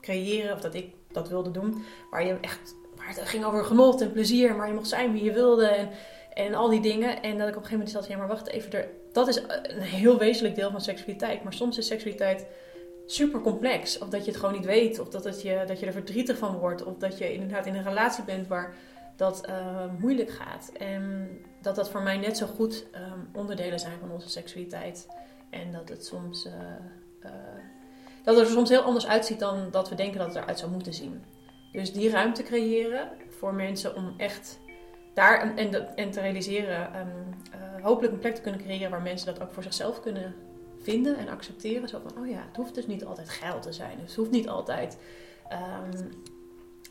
creëren, 0.00 0.54
of 0.54 0.60
dat 0.60 0.74
ik 0.74 0.94
dat 1.12 1.28
wilde 1.28 1.50
doen, 1.50 1.84
waar 2.10 2.26
je 2.26 2.38
echt. 2.40 2.74
Waar 2.96 3.08
het 3.08 3.20
ging 3.20 3.44
over 3.44 3.64
genot 3.64 4.00
en 4.00 4.12
plezier, 4.12 4.54
maar 4.54 4.68
je 4.68 4.74
mocht 4.74 4.88
zijn 4.88 5.12
wie 5.12 5.24
je 5.24 5.32
wilde 5.32 5.66
en, 5.66 5.88
en 6.34 6.54
al 6.54 6.68
die 6.68 6.80
dingen. 6.80 7.22
En 7.22 7.38
dat 7.38 7.48
ik 7.48 7.56
op 7.56 7.62
een 7.62 7.68
gegeven 7.68 7.76
moment 7.78 7.92
dacht, 7.92 8.08
ja, 8.08 8.16
maar 8.16 8.28
wacht 8.28 8.48
even, 8.48 8.72
er, 8.72 8.88
dat 9.12 9.28
is 9.28 9.36
een 9.62 9.80
heel 9.80 10.18
wezenlijk 10.18 10.54
deel 10.54 10.70
van 10.70 10.80
seksualiteit. 10.80 11.42
Maar 11.42 11.52
soms 11.52 11.78
is 11.78 11.86
seksualiteit 11.86 12.46
super 13.06 13.40
complex. 13.40 13.98
Of 13.98 14.08
dat 14.08 14.24
je 14.24 14.30
het 14.30 14.40
gewoon 14.40 14.54
niet 14.54 14.64
weet, 14.64 14.98
of 14.98 15.08
dat, 15.08 15.24
het 15.24 15.42
je, 15.42 15.64
dat 15.66 15.80
je 15.80 15.86
er 15.86 15.92
verdrietig 15.92 16.38
van 16.38 16.56
wordt, 16.56 16.84
of 16.84 16.96
dat 16.96 17.18
je 17.18 17.32
inderdaad 17.32 17.66
in 17.66 17.74
een 17.74 17.82
relatie 17.82 18.24
bent 18.24 18.48
waar 18.48 18.74
dat 19.16 19.48
uh, 19.48 19.84
moeilijk 19.98 20.30
gaat. 20.30 20.70
En 20.78 21.28
dat 21.62 21.74
dat 21.74 21.90
voor 21.90 22.02
mij 22.02 22.16
net 22.16 22.36
zo 22.36 22.46
goed 22.46 22.86
um, 22.94 23.28
onderdelen 23.32 23.78
zijn 23.78 23.98
van 23.98 24.10
onze 24.10 24.28
seksualiteit. 24.28 25.08
En 25.50 25.72
dat 25.72 25.88
het 25.88 26.06
soms. 26.06 26.46
Uh, 26.46 26.52
uh, 27.24 27.30
dat 28.24 28.36
het 28.36 28.46
er 28.46 28.52
soms 28.52 28.68
heel 28.68 28.82
anders 28.82 29.06
uitziet 29.06 29.38
dan 29.38 29.68
dat 29.70 29.88
we 29.88 29.94
denken 29.94 30.18
dat 30.18 30.26
het 30.26 30.36
eruit 30.36 30.58
zou 30.58 30.70
moeten 30.70 30.94
zien. 30.94 31.24
Dus 31.72 31.92
die 31.92 32.10
ruimte 32.10 32.42
creëren 32.42 33.08
voor 33.38 33.54
mensen 33.54 33.94
om 33.94 34.14
echt 34.16 34.58
daar 35.14 35.56
en, 35.56 36.10
te 36.10 36.20
realiseren, 36.20 36.98
um, 36.98 37.34
hopelijk 37.82 38.12
een 38.12 38.18
plek 38.18 38.34
te 38.34 38.40
kunnen 38.40 38.60
creëren 38.60 38.90
waar 38.90 39.02
mensen 39.02 39.34
dat 39.34 39.42
ook 39.42 39.52
voor 39.52 39.62
zichzelf 39.62 40.00
kunnen 40.00 40.34
vinden 40.82 41.16
en 41.16 41.28
accepteren. 41.28 41.88
Zo 41.88 42.00
van, 42.06 42.22
oh 42.22 42.28
ja, 42.28 42.44
het 42.46 42.56
hoeft 42.56 42.74
dus 42.74 42.86
niet 42.86 43.04
altijd 43.04 43.28
geld 43.28 43.62
te 43.62 43.72
zijn. 43.72 43.98
Het 44.00 44.14
hoeft 44.14 44.30
niet 44.30 44.48
altijd 44.48 44.98
um, 45.92 46.10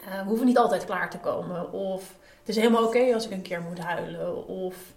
uh, 0.08 0.22
we 0.22 0.28
hoeven 0.28 0.46
niet 0.46 0.58
altijd 0.58 0.86
klaar 0.86 1.10
te 1.10 1.20
komen. 1.20 1.72
Of 1.72 2.18
het 2.40 2.50
is 2.50 2.56
helemaal 2.56 2.86
oké 2.86 3.14
als 3.14 3.26
ik 3.26 3.32
een 3.32 3.42
keer 3.42 3.62
moet 3.62 3.80
huilen. 3.80 4.48
Of 4.48 4.94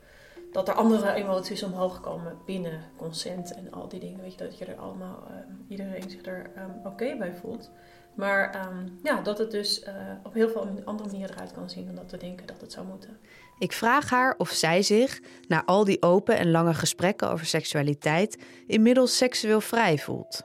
dat 0.53 0.69
er 0.69 0.75
andere 0.75 1.13
emoties 1.13 1.63
omhoog 1.63 2.01
komen 2.01 2.39
binnen 2.47 2.83
consent 2.97 3.55
en 3.55 3.73
al 3.73 3.89
die 3.89 4.01
dingen. 4.01 4.21
Weet 4.21 4.33
je, 4.33 4.45
dat 4.45 4.59
je 4.59 4.65
er 4.65 4.77
allemaal, 4.77 5.23
uh, 5.31 5.37
iedereen 5.69 6.11
zich 6.11 6.27
er 6.27 6.51
um, 6.57 6.79
oké 6.79 6.89
okay 6.89 7.19
bij 7.19 7.35
voelt. 7.35 7.71
Maar 8.15 8.67
um, 8.67 8.99
ja, 9.03 9.21
dat 9.21 9.39
het 9.39 9.51
dus 9.51 9.83
uh, 9.83 9.93
op 10.23 10.33
heel 10.33 10.49
veel 10.49 10.67
andere 10.85 11.09
manieren 11.09 11.35
eruit 11.35 11.53
kan 11.53 11.71
zien 11.71 11.87
dan 11.87 11.95
dat 11.95 12.11
we 12.11 12.17
denken 12.17 12.47
dat 12.47 12.61
het 12.61 12.73
zou 12.73 12.87
moeten. 12.87 13.19
Ik 13.59 13.73
vraag 13.73 14.11
haar 14.11 14.35
of 14.39 14.51
zij 14.51 14.83
zich, 14.83 15.21
na 15.49 15.65
al 15.65 15.85
die 15.85 16.03
open 16.03 16.37
en 16.37 16.51
lange 16.51 16.75
gesprekken 16.75 17.31
over 17.31 17.47
seksualiteit, 17.47 18.43
inmiddels 18.67 19.17
seksueel 19.17 19.61
vrij 19.61 19.99
voelt. 19.99 20.43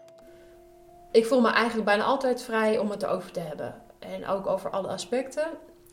Ik 1.12 1.26
voel 1.26 1.42
me 1.42 1.50
eigenlijk 1.50 1.86
bijna 1.86 2.04
altijd 2.04 2.42
vrij 2.42 2.78
om 2.78 2.90
het 2.90 3.04
erover 3.04 3.32
te 3.32 3.40
hebben. 3.40 3.83
En 4.04 4.28
ook 4.28 4.48
over 4.48 4.70
alle 4.70 4.88
aspecten. 4.88 5.48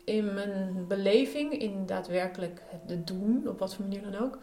In 0.05 0.35
mijn 0.35 0.85
beleving, 0.89 1.59
in 1.59 1.87
daadwerkelijk 1.87 2.63
het 2.87 3.07
doen, 3.07 3.49
op 3.49 3.59
wat 3.59 3.75
voor 3.75 3.85
manier 3.85 4.03
dan 4.11 4.23
ook. 4.23 4.39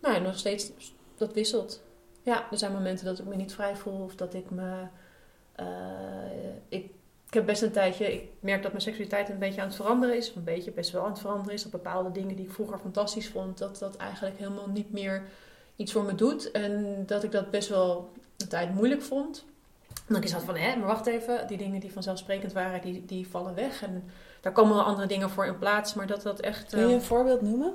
Nou 0.00 0.20
nog 0.20 0.38
steeds, 0.38 0.72
dat 1.16 1.32
wisselt. 1.32 1.82
Ja, 2.22 2.50
er 2.50 2.58
zijn 2.58 2.72
momenten 2.72 3.04
dat 3.04 3.18
ik 3.18 3.24
me 3.24 3.36
niet 3.36 3.54
vrij 3.54 3.76
voel 3.76 4.02
of 4.02 4.14
dat 4.14 4.34
ik 4.34 4.50
me. 4.50 4.82
Uh, 5.60 5.66
ik, 6.68 6.84
ik 7.26 7.34
heb 7.34 7.46
best 7.46 7.62
een 7.62 7.72
tijdje, 7.72 8.12
ik 8.12 8.28
merk 8.40 8.62
dat 8.62 8.70
mijn 8.70 8.84
seksualiteit 8.84 9.28
een 9.28 9.38
beetje 9.38 9.60
aan 9.60 9.66
het 9.66 9.76
veranderen 9.76 10.16
is. 10.16 10.34
Een 10.34 10.44
beetje 10.44 10.70
best 10.70 10.90
wel 10.90 11.02
aan 11.02 11.10
het 11.10 11.20
veranderen 11.20 11.54
is. 11.54 11.62
Dat 11.62 11.72
bepaalde 11.72 12.10
dingen 12.10 12.36
die 12.36 12.44
ik 12.44 12.52
vroeger 12.52 12.78
fantastisch 12.78 13.28
vond, 13.28 13.58
dat 13.58 13.78
dat 13.78 13.96
eigenlijk 13.96 14.38
helemaal 14.38 14.68
niet 14.68 14.92
meer 14.92 15.22
iets 15.76 15.92
voor 15.92 16.04
me 16.04 16.14
doet. 16.14 16.50
En 16.50 17.02
dat 17.06 17.22
ik 17.22 17.32
dat 17.32 17.50
best 17.50 17.68
wel 17.68 18.12
een 18.36 18.48
tijd 18.48 18.74
moeilijk 18.74 19.02
vond. 19.02 19.44
En 20.06 20.14
dan 20.14 20.22
is 20.22 20.32
dat 20.32 20.42
van, 20.42 20.56
hè, 20.56 20.76
maar 20.76 20.86
wacht 20.86 21.06
even, 21.06 21.46
die 21.46 21.56
dingen 21.56 21.80
die 21.80 21.92
vanzelfsprekend 21.92 22.52
waren, 22.52 22.80
die, 22.80 23.04
die 23.04 23.28
vallen 23.28 23.54
weg. 23.54 23.82
En 23.82 24.10
daar 24.40 24.52
komen 24.52 24.74
wel 24.74 24.84
andere 24.84 25.06
dingen 25.06 25.30
voor 25.30 25.46
in 25.46 25.58
plaats, 25.58 25.94
maar 25.94 26.06
dat 26.06 26.22
dat 26.22 26.40
echt... 26.40 26.70
Kun 26.70 26.88
je 26.88 26.94
een 26.94 27.02
voorbeeld 27.02 27.40
noemen? 27.40 27.74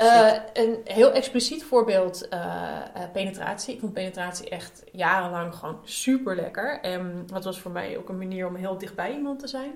Uh, 0.00 0.32
een 0.52 0.80
heel 0.84 1.12
expliciet 1.12 1.64
voorbeeld, 1.64 2.28
uh, 2.30 2.78
penetratie. 3.12 3.74
Ik 3.74 3.80
vond 3.80 3.92
penetratie 3.92 4.48
echt 4.48 4.84
jarenlang 4.92 5.54
gewoon 5.54 5.78
super 5.84 6.36
lekker. 6.36 6.80
En 6.80 7.22
dat 7.26 7.44
was 7.44 7.60
voor 7.60 7.70
mij 7.70 7.98
ook 7.98 8.08
een 8.08 8.18
manier 8.18 8.46
om 8.46 8.54
heel 8.54 8.78
dicht 8.78 8.94
bij 8.94 9.12
iemand 9.12 9.38
te 9.38 9.46
zijn. 9.46 9.72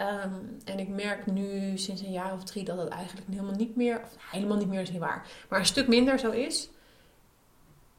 Um, 0.00 0.58
en 0.64 0.78
ik 0.78 0.88
merk 0.88 1.26
nu 1.26 1.78
sinds 1.78 2.02
een 2.02 2.12
jaar 2.12 2.32
of 2.32 2.44
drie 2.44 2.64
dat 2.64 2.78
het 2.78 2.88
eigenlijk 2.88 3.26
helemaal 3.30 3.54
niet 3.54 3.76
meer, 3.76 4.00
of 4.04 4.16
helemaal 4.30 4.56
niet 4.56 4.68
meer 4.68 4.80
is 4.80 4.90
niet 4.90 5.00
waar, 5.00 5.26
maar 5.48 5.58
een 5.58 5.66
stuk 5.66 5.88
minder 5.88 6.18
zo 6.18 6.30
is. 6.30 6.70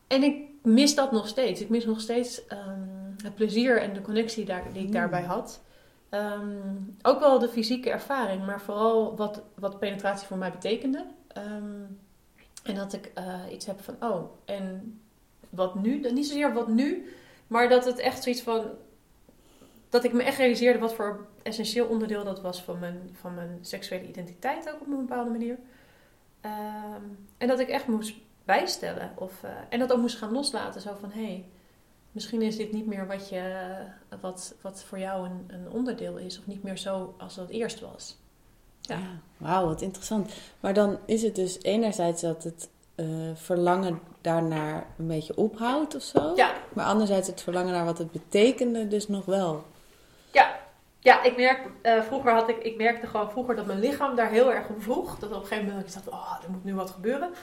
En 0.07 0.23
ik 0.23 0.49
mis 0.63 0.95
dat 0.95 1.11
nog 1.11 1.27
steeds. 1.27 1.61
Ik 1.61 1.69
mis 1.69 1.85
nog 1.85 2.01
steeds 2.01 2.41
um, 2.51 3.15
het 3.23 3.35
plezier 3.35 3.81
en 3.81 3.93
de 3.93 4.01
connectie 4.01 4.45
daar, 4.45 4.63
die 4.73 4.81
ik 4.81 4.87
mm. 4.87 4.93
daarbij 4.93 5.21
had. 5.21 5.61
Um, 6.09 6.97
ook 7.01 7.19
wel 7.19 7.39
de 7.39 7.49
fysieke 7.49 7.89
ervaring, 7.89 8.45
maar 8.45 8.61
vooral 8.61 9.15
wat, 9.15 9.41
wat 9.55 9.79
penetratie 9.79 10.27
voor 10.27 10.37
mij 10.37 10.51
betekende. 10.51 11.05
Um, 11.37 11.99
en 12.63 12.75
dat 12.75 12.93
ik 12.93 13.11
uh, 13.17 13.39
iets 13.51 13.65
heb 13.65 13.81
van, 13.81 13.95
oh, 13.99 14.31
en 14.45 14.99
wat 15.49 15.75
nu? 15.75 16.11
Niet 16.11 16.27
zozeer 16.27 16.53
wat 16.53 16.67
nu, 16.67 17.13
maar 17.47 17.69
dat 17.69 17.85
het 17.85 17.99
echt 17.99 18.23
zoiets 18.23 18.41
van. 18.41 18.65
Dat 19.89 20.03
ik 20.03 20.13
me 20.13 20.23
echt 20.23 20.37
realiseerde 20.37 20.79
wat 20.79 20.93
voor 20.93 21.27
essentieel 21.43 21.85
onderdeel 21.85 22.23
dat 22.23 22.41
was 22.41 22.63
van 22.63 22.79
mijn, 22.79 23.09
van 23.13 23.33
mijn 23.33 23.57
seksuele 23.61 24.07
identiteit, 24.07 24.69
ook 24.69 24.81
op 24.81 24.87
een 24.87 25.05
bepaalde 25.05 25.29
manier. 25.29 25.57
en 27.37 27.47
dat 27.47 27.59
ik 27.59 27.67
echt 27.67 27.87
moest 27.87 28.15
bijstellen. 28.45 29.11
Of, 29.15 29.43
uh, 29.43 29.49
en 29.69 29.79
dat 29.79 29.91
ook 29.91 29.99
moest 29.99 30.17
gaan 30.17 30.31
loslaten. 30.31 30.81
Zo 30.81 30.95
van, 30.99 31.11
hé, 31.11 31.25
hey, 31.25 31.45
misschien 32.11 32.41
is 32.41 32.57
dit 32.57 32.71
niet 32.71 32.85
meer 32.85 33.07
wat, 33.07 33.29
je, 33.29 33.65
wat, 34.21 34.55
wat 34.61 34.83
voor 34.83 34.99
jou 34.99 35.25
een, 35.25 35.45
een 35.47 35.71
onderdeel 35.71 36.17
is. 36.17 36.39
Of 36.39 36.47
niet 36.47 36.63
meer 36.63 36.77
zo 36.77 37.15
als 37.17 37.35
dat 37.35 37.49
eerst 37.49 37.79
was. 37.79 38.17
Ja, 38.81 38.97
ja 38.97 39.19
wauw, 39.37 39.65
wat 39.65 39.81
interessant. 39.81 40.33
Maar 40.59 40.73
dan 40.73 40.97
is 41.05 41.21
het 41.21 41.35
dus 41.35 41.61
enerzijds 41.61 42.21
dat 42.21 42.43
het 42.43 42.69
uh, 42.95 43.05
verlangen 43.33 43.99
daarnaar 44.21 44.85
een 44.97 45.07
beetje 45.07 45.37
ophoudt 45.37 45.95
of 45.95 46.01
zo. 46.01 46.33
Ja. 46.35 46.53
Maar 46.73 46.85
anderzijds 46.85 47.27
het 47.27 47.41
verlangen 47.41 47.73
naar 47.73 47.85
wat 47.85 47.97
het 47.97 48.11
betekende 48.11 48.87
dus 48.87 49.07
nog 49.07 49.25
wel. 49.25 49.65
Ja, 50.31 50.59
ja, 50.99 51.23
ik 51.23 51.37
merk, 51.37 51.69
uh, 51.83 52.01
vroeger 52.01 52.31
had 52.31 52.49
ik, 52.49 52.57
ik 52.57 52.77
merkte 52.77 53.07
gewoon 53.07 53.31
vroeger 53.31 53.55
dat 53.55 53.65
mijn 53.65 53.79
lichaam 53.79 54.15
daar 54.15 54.29
heel 54.29 54.53
erg 54.53 54.69
om 54.69 54.81
vroeg. 54.81 55.19
Dat 55.19 55.31
op 55.31 55.41
een 55.41 55.47
gegeven 55.47 55.69
moment 55.69 55.87
ik 55.87 55.93
dacht, 55.93 56.09
oh, 56.09 56.43
er 56.43 56.51
moet 56.51 56.63
nu 56.63 56.75
wat 56.75 56.89
gebeuren. 56.89 57.33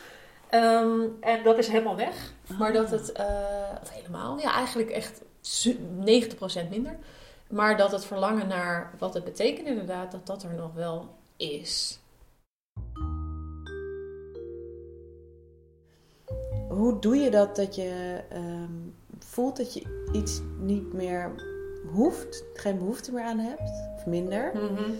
Um, 0.55 1.17
en 1.21 1.43
dat 1.43 1.59
is 1.59 1.69
helemaal 1.69 1.97
weg. 1.97 2.33
Maar 2.59 2.73
dat 2.73 2.91
het, 2.91 3.13
uh, 3.21 3.27
of 3.83 3.91
helemaal, 3.91 4.39
ja, 4.39 4.55
eigenlijk 4.55 4.91
echt 4.91 5.23
90% 6.63 6.71
minder. 6.71 6.97
Maar 7.49 7.77
dat 7.77 7.93
het 7.93 8.05
verlangen 8.05 8.49
naar 8.49 8.95
wat 8.99 9.15
het 9.15 9.25
betekent 9.25 9.67
inderdaad, 9.67 10.13
dat 10.13 10.27
dat 10.27 10.43
er 10.43 10.55
nog 10.55 10.75
wel 10.75 11.09
is. 11.37 12.01
hoe 16.81 16.99
doe 16.99 17.17
je 17.17 17.31
dat 17.31 17.57
dat 17.57 17.75
je 17.75 18.21
ehm, 18.29 18.73
voelt 19.19 19.57
dat 19.57 19.75
je 19.75 20.09
iets 20.13 20.41
niet 20.59 20.93
meer 20.93 21.31
hoeft, 21.93 22.45
geen 22.55 22.79
behoefte 22.79 23.13
meer 23.13 23.25
aan 23.25 23.39
hebt, 23.39 23.71
of 23.97 24.07
minder? 24.07 24.53
Mhm. 24.55 24.91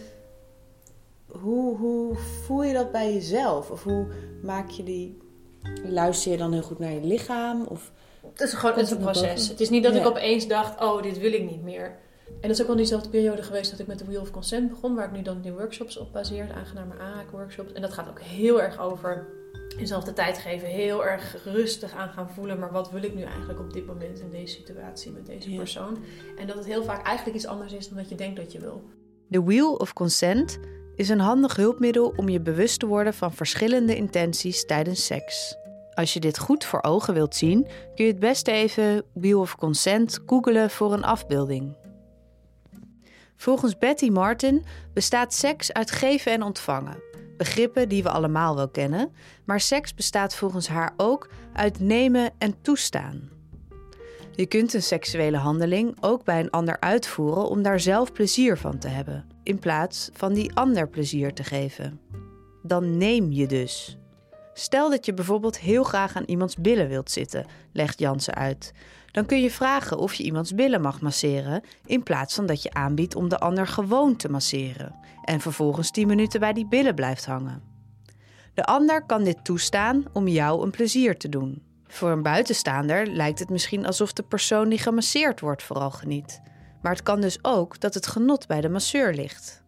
Hoe, 1.27 1.77
hoe 1.77 2.17
voel 2.17 2.63
je 2.63 2.73
dat 2.73 2.93
bij 2.93 3.13
jezelf? 3.13 3.71
Of 3.71 3.83
hoe 3.83 4.07
maak 4.43 4.69
je 4.69 4.83
die. 4.83 5.19
Luister 5.85 6.33
je 6.33 6.37
dan 6.39 6.53
heel 6.53 6.63
goed 6.63 6.79
naar 6.79 6.93
je 6.93 7.01
lichaam? 7.05 7.63
Of 7.67 7.93
Het 8.33 8.41
is 8.41 8.53
gewoon 8.53 8.75
het 8.77 8.85
is 8.85 8.91
een 8.91 8.99
proces. 8.99 9.23
boven? 9.35 9.49
Het 9.51 9.61
is 9.61 9.71
niet 9.71 9.83
dat 9.83 9.95
ik 9.95 10.07
opeens 10.07 10.49
dacht, 10.49 10.81
oh, 10.81 11.03
dit 11.03 11.19
wil 11.19 11.33
ik 11.33 11.51
niet 11.51 11.63
meer. 11.63 11.99
En 12.27 12.49
dat 12.49 12.51
is 12.51 12.61
ook 12.61 12.67
wel 12.67 12.77
diezelfde 12.77 13.09
periode 13.09 13.43
geweest 13.43 13.71
dat 13.71 13.81
ik 13.81 13.87
met 13.87 13.99
de 13.99 14.05
Wheel 14.05 14.21
of 14.21 14.31
Consent 14.31 14.69
begon, 14.71 14.95
waar 14.95 15.05
ik 15.07 15.13
nu 15.13 15.23
dan 15.23 15.41
die 15.41 15.53
workshops 15.53 15.97
op 15.97 16.13
baseer, 16.13 16.47
de 16.47 16.53
aangename 16.53 16.99
aanraakworkshops. 16.99 17.73
En 17.73 17.83
dat 17.83 17.93
gaat 17.93 18.09
ook 18.09 18.21
heel 18.21 18.63
erg 18.63 18.79
over 18.81 19.27
jezelf 19.79 20.05
de 20.05 20.13
tijd 20.13 20.39
geven, 20.39 20.69
heel 20.69 21.05
erg 21.07 21.45
rustig 21.45 21.93
aan 21.95 22.09
gaan 22.09 22.31
voelen, 22.31 22.59
maar 22.59 22.73
wat 22.73 22.91
wil 22.91 23.03
ik 23.03 23.15
nu 23.15 23.23
eigenlijk 23.23 23.61
op 23.61 23.73
dit 23.73 23.87
moment 23.87 24.21
in 24.21 24.31
deze 24.31 24.55
situatie 24.55 25.11
met 25.13 25.27
deze 25.27 25.51
Ja. 25.51 25.57
persoon? 25.59 25.99
En 26.39 26.47
dat 26.47 26.57
het 26.57 26.67
heel 26.67 26.85
vaak 26.85 27.07
eigenlijk 27.07 27.37
iets 27.37 27.47
anders 27.47 27.73
is 27.73 27.89
dan 27.89 27.97
dat 27.97 28.09
je 28.09 28.15
denkt 28.15 28.37
dat 28.37 28.53
je 28.53 28.59
wil. 28.61 28.83
De 29.27 29.43
Wheel 29.43 29.75
of 29.75 29.93
Consent 29.93 30.59
is 30.97 31.09
een 31.09 31.21
handig 31.21 31.57
hulpmiddel 31.57 32.13
om 32.17 32.29
je 32.29 32.41
bewust 32.41 32.79
te 32.79 32.87
worden 32.87 33.15
van 33.15 33.33
verschillende 33.33 33.97
intenties 33.97 34.67
tijdens 34.67 35.07
seks. 35.07 35.57
Als 35.95 36.13
je 36.13 36.21
dit 36.21 36.39
goed 36.39 36.65
voor 36.65 36.83
ogen 36.83 37.15
wilt 37.15 37.35
zien, 37.35 37.63
kun 37.95 38.05
je 38.05 38.11
het 38.11 38.21
beste 38.21 38.51
even 38.51 39.03
Wheel 39.13 39.41
of 39.41 39.57
Consent 39.57 40.21
googelen 40.27 40.71
voor 40.71 40.93
een 40.93 41.05
afbeelding. 41.05 41.77
Volgens 43.37 43.79
Betty 43.79 44.09
Martin 44.09 44.65
bestaat 44.93 45.35
seks 45.35 45.73
uit 45.73 45.91
geven 45.91 46.33
en 46.33 46.43
ontvangen. 46.43 47.03
Begrippen 47.37 47.89
die 47.89 48.03
we 48.03 48.11
allemaal 48.11 48.57
wel 48.57 48.69
kennen, 48.69 49.13
maar 49.45 49.61
seks 49.61 49.95
bestaat 49.95 50.35
volgens 50.35 50.69
haar 50.69 50.93
ook 50.97 51.29
uit 51.53 51.81
nemen 51.81 52.31
en 52.39 52.63
toestaan. 52.63 53.31
Je 54.35 54.47
kunt 54.47 54.75
een 54.75 54.83
seksuele 54.83 55.37
handeling 55.37 55.97
ook 56.01 56.25
bij 56.25 56.41
een 56.41 56.51
ander 56.51 56.81
uitvoeren 56.81 57.49
om 57.49 57.63
daar 57.63 57.81
zelf 57.81 58.13
plezier 58.13 58.57
van 58.57 58.79
te 58.79 58.89
hebben, 58.89 59.25
in 59.51 59.59
plaats 59.59 60.11
van 60.13 60.33
die 60.33 60.55
ander 60.55 60.89
plezier 60.89 61.33
te 61.33 61.45
geven. 61.45 62.01
Dan 62.63 62.97
neem 62.97 63.33
je 63.33 63.47
dus. 63.47 63.99
Stel 64.53 64.91
dat 64.91 65.07
je 65.07 65.15
bijvoorbeeld 65.15 65.59
heel 65.59 65.83
graag 65.83 66.17
aan 66.17 66.25
iemands 66.25 66.57
billen 66.57 66.89
wilt 66.89 67.11
zitten, 67.11 67.47
legt 67.73 67.99
Jansen 67.99 68.35
uit. 68.35 68.73
Dan 69.13 69.27
kun 69.27 69.41
je 69.41 69.51
vragen 69.51 69.99
of 69.99 70.15
je 70.15 70.23
iemands 70.23 70.55
billen 70.55 70.81
mag 70.81 71.01
masseren, 71.01 71.63
in 71.87 72.03
plaats 72.03 72.35
van 72.35 72.47
dat 72.47 72.63
je 72.63 72.73
aanbiedt 72.73 73.15
om 73.15 73.29
de 73.29 73.39
ander 73.39 73.67
gewoon 73.67 74.17
te 74.17 74.29
masseren 74.29 74.95
en 75.25 75.41
vervolgens 75.41 75.91
10 75.91 76.07
minuten 76.07 76.41
bij 76.41 76.53
die 76.53 76.69
billen 76.69 76.95
blijft 76.95 77.27
hangen. 77.27 77.63
De 78.55 78.65
ander 78.65 79.07
kan 79.07 79.25
dit 79.25 79.45
toestaan 79.45 80.05
om 80.13 80.29
jou 80.29 80.63
een 80.63 80.71
plezier 80.71 81.17
te 81.17 81.29
doen. 81.29 81.63
Voor 81.87 82.11
een 82.11 82.23
buitenstaander 82.23 83.07
lijkt 83.07 83.39
het 83.39 83.51
misschien 83.51 83.87
alsof 83.87 84.13
de 84.13 84.23
persoon 84.23 84.69
die 84.69 84.79
gemasseerd 84.79 85.41
wordt 85.41 85.63
vooral 85.63 85.91
geniet. 85.91 86.41
Maar 86.81 86.93
het 86.93 87.03
kan 87.03 87.21
dus 87.21 87.39
ook 87.43 87.81
dat 87.81 87.95
het 87.95 88.07
genot 88.07 88.47
bij 88.47 88.61
de 88.61 88.69
masseur 88.69 89.15
ligt. 89.15 89.63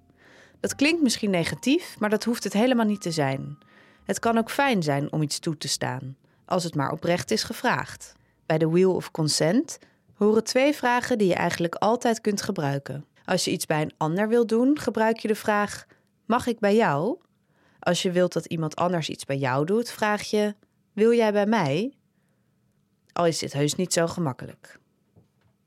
Dat 0.61 0.75
klinkt 0.75 1.03
misschien 1.03 1.31
negatief, 1.31 1.97
maar 1.99 2.11
dat 2.11 2.25
hoeft 2.25 2.45
het 2.45 2.53
helemaal 2.53 2.87
niet 2.87 3.01
te 3.01 3.11
zijn. 3.11 3.59
Het 4.05 4.19
kan 4.19 4.39
ook 4.39 4.51
fijn 4.51 4.83
zijn 4.83 5.13
om 5.13 5.23
iets 5.23 5.39
toe 5.39 5.57
te 5.57 5.69
staan, 5.69 6.17
als 6.45 6.65
het 6.65 6.75
maar 6.75 6.91
oprecht 6.91 7.31
is 7.31 7.43
gevraagd. 7.43 8.13
Bij 8.47 8.59
de 8.59 8.69
Wheel 8.69 8.95
of 8.95 9.11
Consent 9.11 9.79
horen 10.15 10.45
twee 10.45 10.75
vragen 10.75 11.19
die 11.19 11.29
je 11.29 11.35
eigenlijk 11.35 11.75
altijd 11.75 12.21
kunt 12.21 12.43
gebruiken. 12.43 13.05
Als 13.25 13.45
je 13.45 13.51
iets 13.51 13.67
bij 13.67 13.83
een 13.83 13.95
ander 13.97 14.29
wilt 14.29 14.49
doen, 14.49 14.79
gebruik 14.79 15.19
je 15.19 15.29
de 15.29 15.35
vraag: 15.35 15.87
Mag 16.27 16.47
ik 16.47 16.59
bij 16.59 16.77
jou? 16.77 17.19
Als 17.79 18.03
je 18.03 18.11
wilt 18.11 18.33
dat 18.33 18.47
iemand 18.47 18.77
anders 18.77 19.09
iets 19.09 19.25
bij 19.25 19.39
jou 19.39 19.67
doet, 19.67 19.91
vraag 19.91 20.23
je: 20.23 20.55
Wil 20.93 21.13
jij 21.13 21.33
bij 21.33 21.47
mij? 21.47 21.93
Al 23.13 23.27
is 23.27 23.39
dit 23.39 23.53
heus 23.53 23.75
niet 23.75 23.93
zo 23.93 24.07
gemakkelijk. 24.07 24.81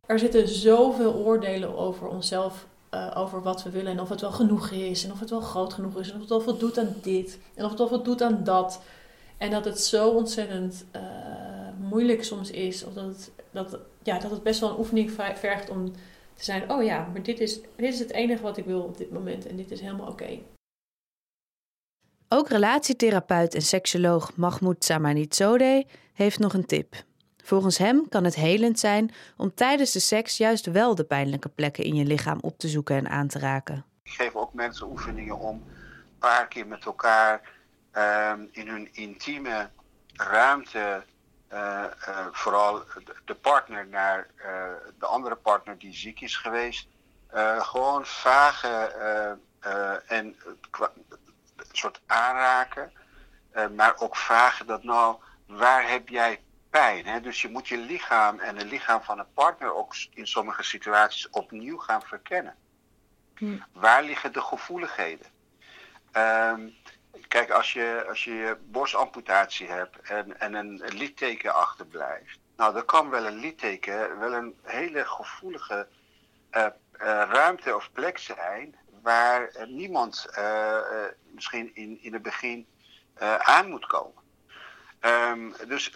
Er 0.05 0.19
zitten 0.19 0.47
zoveel 0.47 1.13
oordelen 1.13 1.77
over 1.77 2.07
onszelf, 2.07 2.67
eh, 2.89 3.11
over 3.15 3.41
wat 3.41 3.63
we 3.63 3.69
willen 3.69 3.91
en 3.91 3.99
of 3.99 4.09
het 4.09 4.21
wel 4.21 4.31
genoeg 4.31 4.69
is 4.69 5.03
en 5.03 5.11
of 5.11 5.19
het 5.19 5.29
wel 5.29 5.41
groot 5.41 5.73
genoeg 5.73 5.99
is 5.99 6.09
en 6.09 6.13
of 6.13 6.19
het 6.19 6.29
wel 6.29 6.41
voldoet 6.41 6.77
aan 6.77 6.95
dit 7.01 7.39
en 7.55 7.63
of 7.63 7.69
het 7.69 7.79
wel 7.79 7.87
voldoet 7.87 8.21
aan 8.21 8.43
dat. 8.43 8.81
En 9.37 9.51
dat 9.51 9.65
het 9.65 9.79
zo 9.79 10.09
ontzettend 10.09 10.85
eh, 10.91 11.01
moeilijk 11.79 12.23
soms 12.23 12.51
is, 12.51 12.83
of 12.83 12.93
dat 12.93 13.05
het, 13.05 13.31
dat, 13.51 13.79
ja, 14.03 14.19
dat 14.19 14.31
het 14.31 14.43
best 14.43 14.59
wel 14.59 14.69
een 14.69 14.77
oefening 14.77 15.11
ver- 15.11 15.37
vergt 15.37 15.69
om 15.69 15.91
te 16.33 16.43
zijn, 16.43 16.71
oh 16.71 16.83
ja, 16.83 17.09
maar 17.11 17.23
dit 17.23 17.39
is, 17.39 17.59
dit 17.61 17.93
is 17.93 17.99
het 17.99 18.11
enige 18.11 18.41
wat 18.41 18.57
ik 18.57 18.65
wil 18.65 18.81
op 18.81 18.97
dit 18.97 19.11
moment 19.11 19.45
en 19.45 19.55
dit 19.55 19.71
is 19.71 19.81
helemaal 19.81 20.07
oké. 20.07 20.39
Ook 22.29 22.49
relatietherapeut 22.49 23.55
en 23.55 23.61
seksoloog 23.61 24.35
Mahmoud 24.35 24.83
Samanitsode 24.83 25.85
heeft 26.13 26.39
nog 26.39 26.53
een 26.53 26.65
tip. 26.65 27.03
Volgens 27.45 27.77
hem 27.77 28.09
kan 28.09 28.23
het 28.23 28.35
helend 28.35 28.79
zijn 28.79 29.13
om 29.37 29.53
tijdens 29.53 29.91
de 29.91 29.99
seks 29.99 30.37
juist 30.37 30.65
wel 30.65 30.95
de 30.95 31.03
pijnlijke 31.03 31.49
plekken 31.49 31.83
in 31.83 31.95
je 31.95 32.05
lichaam 32.05 32.37
op 32.41 32.57
te 32.57 32.67
zoeken 32.67 32.95
en 32.95 33.09
aan 33.09 33.27
te 33.27 33.39
raken. 33.39 33.85
Ik 34.03 34.11
geef 34.11 34.35
ook 34.35 34.53
mensen 34.53 34.87
oefeningen 34.87 35.37
om 35.39 35.55
een 35.55 36.17
paar 36.19 36.47
keer 36.47 36.67
met 36.67 36.85
elkaar 36.85 37.41
ehm, 37.91 38.39
in 38.51 38.67
hun 38.67 38.93
intieme 38.93 39.69
ruimte, 40.13 41.03
eh, 41.47 41.83
eh, 41.83 42.27
vooral 42.31 42.83
de- 43.25 43.35
partner 43.35 43.87
naar 43.87 44.27
eh, 44.35 44.47
de 44.99 45.05
andere 45.05 45.35
partner 45.35 45.77
die 45.77 45.93
ziek 45.93 46.21
is 46.21 46.37
geweest, 46.37 46.87
gewoon 47.59 48.05
vragen 48.05 48.99
en 50.07 50.35
een 50.35 50.35
soort 51.71 52.01
aanraken, 52.05 52.91
maar 53.75 53.93
ook 53.97 54.15
vragen 54.15 54.67
dat 54.67 54.83
nou, 54.83 55.15
waar 55.47 55.89
heb 55.89 56.09
jij 56.09 56.39
pijn? 56.75 57.05
Hè? 57.05 57.21
Dus 57.21 57.41
je 57.41 57.49
moet 57.49 57.67
je 57.67 57.77
lichaam 57.77 58.39
en 58.39 58.57
het 58.57 58.67
lichaam 58.67 59.01
van 59.01 59.19
een 59.19 59.33
partner 59.33 59.73
ook 59.73 59.95
in 60.13 60.27
sommige 60.27 60.63
situaties 60.63 61.29
opnieuw 61.29 61.77
gaan 61.77 62.01
verkennen. 62.01 62.55
Waar 63.73 64.03
liggen 64.03 64.33
de 64.33 64.41
gevoeligheden? 64.41 65.27
Ehm, 66.11 66.69
kijk, 67.27 67.49
als 67.49 67.73
je, 67.73 68.05
als 68.07 68.23
je 68.23 68.33
je 68.33 68.57
borstamputatie 68.65 69.67
hebt 69.67 69.99
en, 69.99 70.39
en 70.39 70.53
een 70.53 70.81
litteken 70.85 71.53
achterblijft. 71.53 72.39
Nou, 72.55 72.73
dan 72.73 72.85
kan 72.85 73.09
wel 73.09 73.25
een 73.25 73.39
litteken 73.39 74.19
wel 74.19 74.33
een 74.33 74.55
hele 74.61 75.05
gevoelige 75.05 75.87
eh, 76.49 76.65
eh, 76.65 76.71
ruimte 77.31 77.75
of 77.75 77.91
plek 77.91 78.17
zijn 78.17 78.75
waar 79.01 79.49
niemand 79.67 80.25
eh, 80.31 80.77
misschien 81.31 81.75
in, 81.75 82.01
in 82.01 82.13
het 82.13 82.21
begin 82.21 82.67
aan 83.37 83.69
moet 83.69 83.85
komen. 83.85 84.24
Ehm, 85.05 85.51
dus 85.67 85.91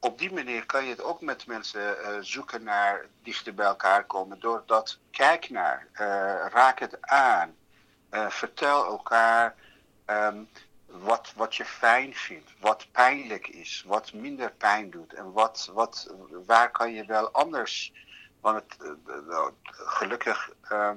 op 0.00 0.18
die 0.18 0.32
manier 0.32 0.66
kan 0.66 0.84
je 0.84 0.90
het 0.90 1.02
ook 1.02 1.20
met 1.20 1.46
mensen 1.46 2.04
eh, 2.04 2.16
zoeken 2.20 2.62
naar 2.62 3.06
dichter 3.22 3.54
bij 3.54 3.66
elkaar 3.66 4.04
komen. 4.04 4.40
Door 4.40 4.62
dat 4.66 4.98
kijk 5.10 5.50
naar, 5.50 5.86
eh, 5.92 6.06
raak 6.52 6.78
het 6.78 7.00
aan, 7.00 7.54
eh, 8.08 8.28
vertel 8.28 8.84
elkaar 8.84 9.54
ehm, 10.04 10.42
wat, 10.86 11.32
wat 11.36 11.54
je 11.56 11.64
fijn 11.64 12.14
vindt, 12.14 12.50
wat 12.60 12.86
pijnlijk 12.92 13.48
is, 13.48 13.84
wat 13.86 14.12
minder 14.12 14.50
pijn 14.50 14.90
doet 14.90 15.12
en 15.12 15.32
wat, 15.32 15.70
wat, 15.72 16.14
waar 16.46 16.70
kan 16.70 16.92
je 16.92 17.04
wel 17.04 17.30
anders. 17.30 17.92
Want 18.40 18.62
het, 18.62 18.78
gelukkig, 19.62 20.50
ehm, 20.62 20.96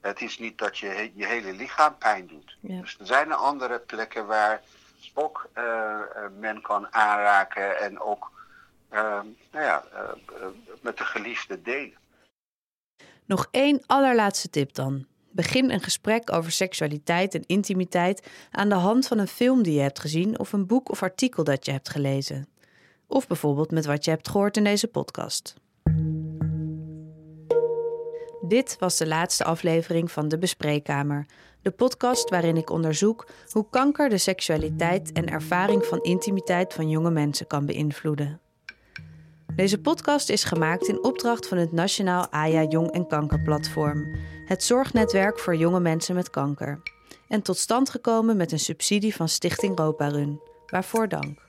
het 0.00 0.20
is 0.20 0.38
niet 0.38 0.58
dat 0.58 0.78
je 0.78 0.86
he- 0.86 1.12
je 1.14 1.26
hele 1.26 1.52
lichaam 1.52 1.98
pijn 1.98 2.26
doet. 2.26 2.56
Ja. 2.60 2.80
Dus 2.80 2.96
er 2.98 3.06
zijn 3.06 3.32
andere 3.32 3.78
plekken 3.78 4.26
waar 4.26 4.62
ook 5.14 5.48
eh, 5.52 5.64
eh, 5.64 6.30
men 6.38 6.62
kan 6.62 6.94
aanraken 6.94 7.80
en 7.80 8.00
ook 8.00 8.32
ehm, 8.88 9.26
nou 9.52 9.64
ja, 9.64 9.84
eh, 9.92 10.00
eh, 10.00 10.46
met 10.82 10.98
de 10.98 11.04
geliefde 11.04 11.62
delen. 11.62 11.98
Nog 13.24 13.48
één 13.50 13.82
allerlaatste 13.86 14.50
tip 14.50 14.74
dan. 14.74 15.06
Begin 15.30 15.70
een 15.70 15.80
gesprek 15.80 16.32
over 16.32 16.52
seksualiteit 16.52 17.34
en 17.34 17.46
intimiteit 17.46 18.30
aan 18.50 18.68
de 18.68 18.74
hand 18.74 19.06
van 19.06 19.18
een 19.18 19.28
film 19.28 19.62
die 19.62 19.74
je 19.74 19.80
hebt 19.80 20.00
gezien 20.00 20.38
of 20.38 20.52
een 20.52 20.66
boek 20.66 20.90
of 20.90 21.02
artikel 21.02 21.44
dat 21.44 21.64
je 21.64 21.72
hebt 21.72 21.88
gelezen. 21.88 22.48
Of 23.06 23.26
bijvoorbeeld 23.26 23.70
met 23.70 23.84
wat 23.84 24.04
je 24.04 24.10
hebt 24.10 24.28
gehoord 24.28 24.56
in 24.56 24.64
deze 24.64 24.88
podcast. 24.88 25.54
Dit 28.48 28.76
was 28.78 28.96
de 28.96 29.06
laatste 29.06 29.44
aflevering 29.44 30.10
van 30.10 30.28
De 30.28 30.38
Bespreekkamer, 30.38 31.26
de 31.64 31.70
podcast 31.70 32.30
waarin 32.30 32.56
ik 32.56 32.70
onderzoek 32.70 33.26
hoe 33.50 33.66
kanker 33.70 34.08
de 34.08 34.18
seksualiteit 34.18 35.12
en 35.12 35.28
ervaring 35.28 35.84
van 35.84 36.02
intimiteit 36.02 36.74
van 36.74 36.88
jonge 36.88 37.10
mensen 37.10 37.46
kan 37.46 37.66
beïnvloeden. 37.66 38.40
Deze 39.56 39.80
podcast 39.80 40.28
is 40.28 40.44
gemaakt 40.44 40.88
in 40.88 41.04
opdracht 41.04 41.48
van 41.48 41.58
het 41.58 41.72
Nationaal 41.72 42.28
AJA 42.30 42.62
Jong 42.62 42.90
en 42.90 43.06
Kanker 43.06 43.42
Platform, 43.42 44.14
het 44.44 44.62
zorgnetwerk 44.62 45.38
voor 45.38 45.56
jonge 45.56 45.80
mensen 45.80 46.14
met 46.14 46.30
kanker. 46.30 46.82
En 47.28 47.42
tot 47.42 47.58
stand 47.58 47.90
gekomen 47.90 48.36
met 48.36 48.52
een 48.52 48.58
subsidie 48.58 49.14
van 49.14 49.28
Stichting 49.28 49.78
Roparun. 49.78 50.40
Waarvoor 50.66 51.08
dank. 51.08 51.48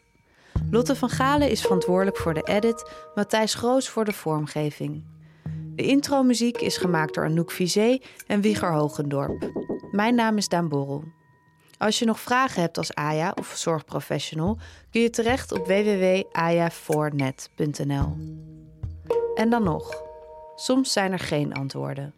Lotte 0.72 0.96
van 0.96 1.10
Galen 1.10 1.50
is 1.50 1.62
verantwoordelijk 1.62 2.18
voor 2.18 2.34
de 2.34 2.44
edit, 2.44 2.92
Matthijs 3.16 3.54
Groos 3.54 3.90
voor 3.90 4.06
de 4.06 4.14
vormgeving. 4.14 5.04
De 5.76 5.84
intromuziek 5.84 6.58
is 6.58 6.78
gemaakt 6.78 7.14
door 7.14 7.26
Anouk 7.26 7.52
Vizé 7.52 8.00
en 8.28 8.42
Wieger 8.42 8.72
Hogendorp. 8.74 9.52
Mijn 9.96 10.16
naam 10.16 10.38
is 10.38 10.48
Daan 10.48 10.68
Borrel. 10.68 11.04
Als 11.78 12.00
je 12.00 12.06
nog 12.06 12.20
vragen 12.20 12.62
hebt 12.62 12.78
als 12.78 12.94
Aya 12.94 13.34
of 13.40 13.54
zorgprofessional, 13.56 14.58
kun 14.92 15.02
je 15.02 15.10
terecht 15.10 15.52
op 15.52 15.68
www.ayafornet.nl. 15.68 18.18
En 19.36 19.50
dan 19.50 19.64
nog, 19.64 20.04
soms 20.56 20.92
zijn 20.92 21.12
er 21.12 21.20
geen 21.20 21.54
antwoorden. 21.54 22.14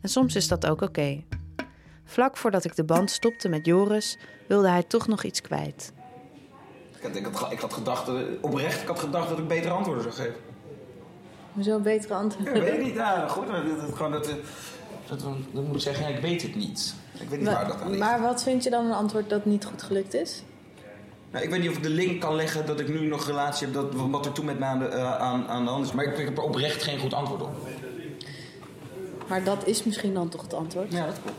En 0.00 0.08
soms 0.08 0.36
is 0.36 0.48
dat 0.48 0.66
ook 0.66 0.82
oké. 0.82 1.24
Vlak 2.04 2.36
voordat 2.36 2.64
ik 2.64 2.76
de 2.76 2.84
band 2.84 3.10
stopte 3.10 3.48
met 3.48 3.66
Joris, 3.66 4.18
wilde 4.48 4.68
hij 4.68 4.82
toch 4.82 5.06
nog 5.06 5.22
iets 5.22 5.40
kwijt. 5.40 5.92
Ik 6.96 7.02
had, 7.02 7.16
ik 7.16 7.24
had, 7.24 7.52
ik 7.52 7.60
had 7.60 7.72
gedacht, 7.72 8.10
oprecht, 8.40 8.82
ik 8.82 8.88
had 8.88 8.98
gedacht 8.98 9.28
dat 9.28 9.38
ik 9.38 9.48
betere 9.48 9.72
antwoorden 9.72 10.02
zou 10.02 10.14
geven. 10.14 10.40
Hoezo 11.52 11.78
betere 11.78 12.14
antwoorden? 12.14 12.54
Ja, 12.54 12.60
weet 12.60 12.72
ik 12.72 12.82
niet. 12.82 12.94
Ja, 12.94 13.28
goed, 13.28 13.48
maar 13.48 13.64
dat, 13.64 13.80
dat, 13.80 13.94
gewoon 13.94 14.12
dat, 14.12 14.28
eh, 14.28 14.34
dat, 15.08 15.20
dan 15.52 15.64
moet 15.66 15.74
ik 15.74 15.80
zeggen, 15.80 16.08
ja, 16.08 16.14
ik 16.16 16.22
weet 16.22 16.42
het 16.42 16.54
niet. 16.54 16.94
Ik 17.20 17.28
weet 17.28 17.38
niet 17.38 17.48
waar 17.48 17.66
dat 17.66 17.74
aan 17.74 17.80
Maar, 17.80 17.88
ligt. 17.88 18.00
maar 18.00 18.20
wat 18.20 18.42
vind 18.42 18.64
je 18.64 18.70
dan 18.70 18.86
een 18.86 18.92
antwoord 18.92 19.30
dat 19.30 19.44
niet 19.44 19.64
goed 19.64 19.82
gelukt 19.82 20.14
is? 20.14 20.42
Nou, 21.30 21.44
ik 21.44 21.50
weet 21.50 21.60
niet 21.60 21.70
of 21.70 21.76
ik 21.76 21.82
de 21.82 21.90
link 21.90 22.20
kan 22.20 22.34
leggen 22.34 22.66
dat 22.66 22.80
ik 22.80 22.88
nu 22.88 23.06
nog 23.06 23.26
relatie 23.26 23.66
heb, 23.66 23.74
dat, 23.74 23.94
wat 23.94 24.26
er 24.26 24.32
toen 24.32 24.44
met 24.44 24.58
me 24.58 24.64
aan 24.64 24.78
de, 24.78 24.84
eh, 24.86 25.16
aan, 25.18 25.48
aan 25.48 25.64
de 25.64 25.70
hand 25.70 25.86
is. 25.86 25.92
Maar 25.92 26.04
ik, 26.04 26.18
ik 26.18 26.24
heb 26.24 26.36
er 26.36 26.42
oprecht 26.42 26.82
geen 26.82 26.98
goed 26.98 27.14
antwoord 27.14 27.42
op. 27.42 27.50
Maar 29.28 29.44
dat 29.44 29.66
is 29.66 29.82
misschien 29.84 30.14
dan 30.14 30.28
toch 30.28 30.42
het 30.42 30.54
antwoord? 30.54 30.92
Ja, 30.92 31.06
dat 31.06 31.16
klopt. 31.22 31.38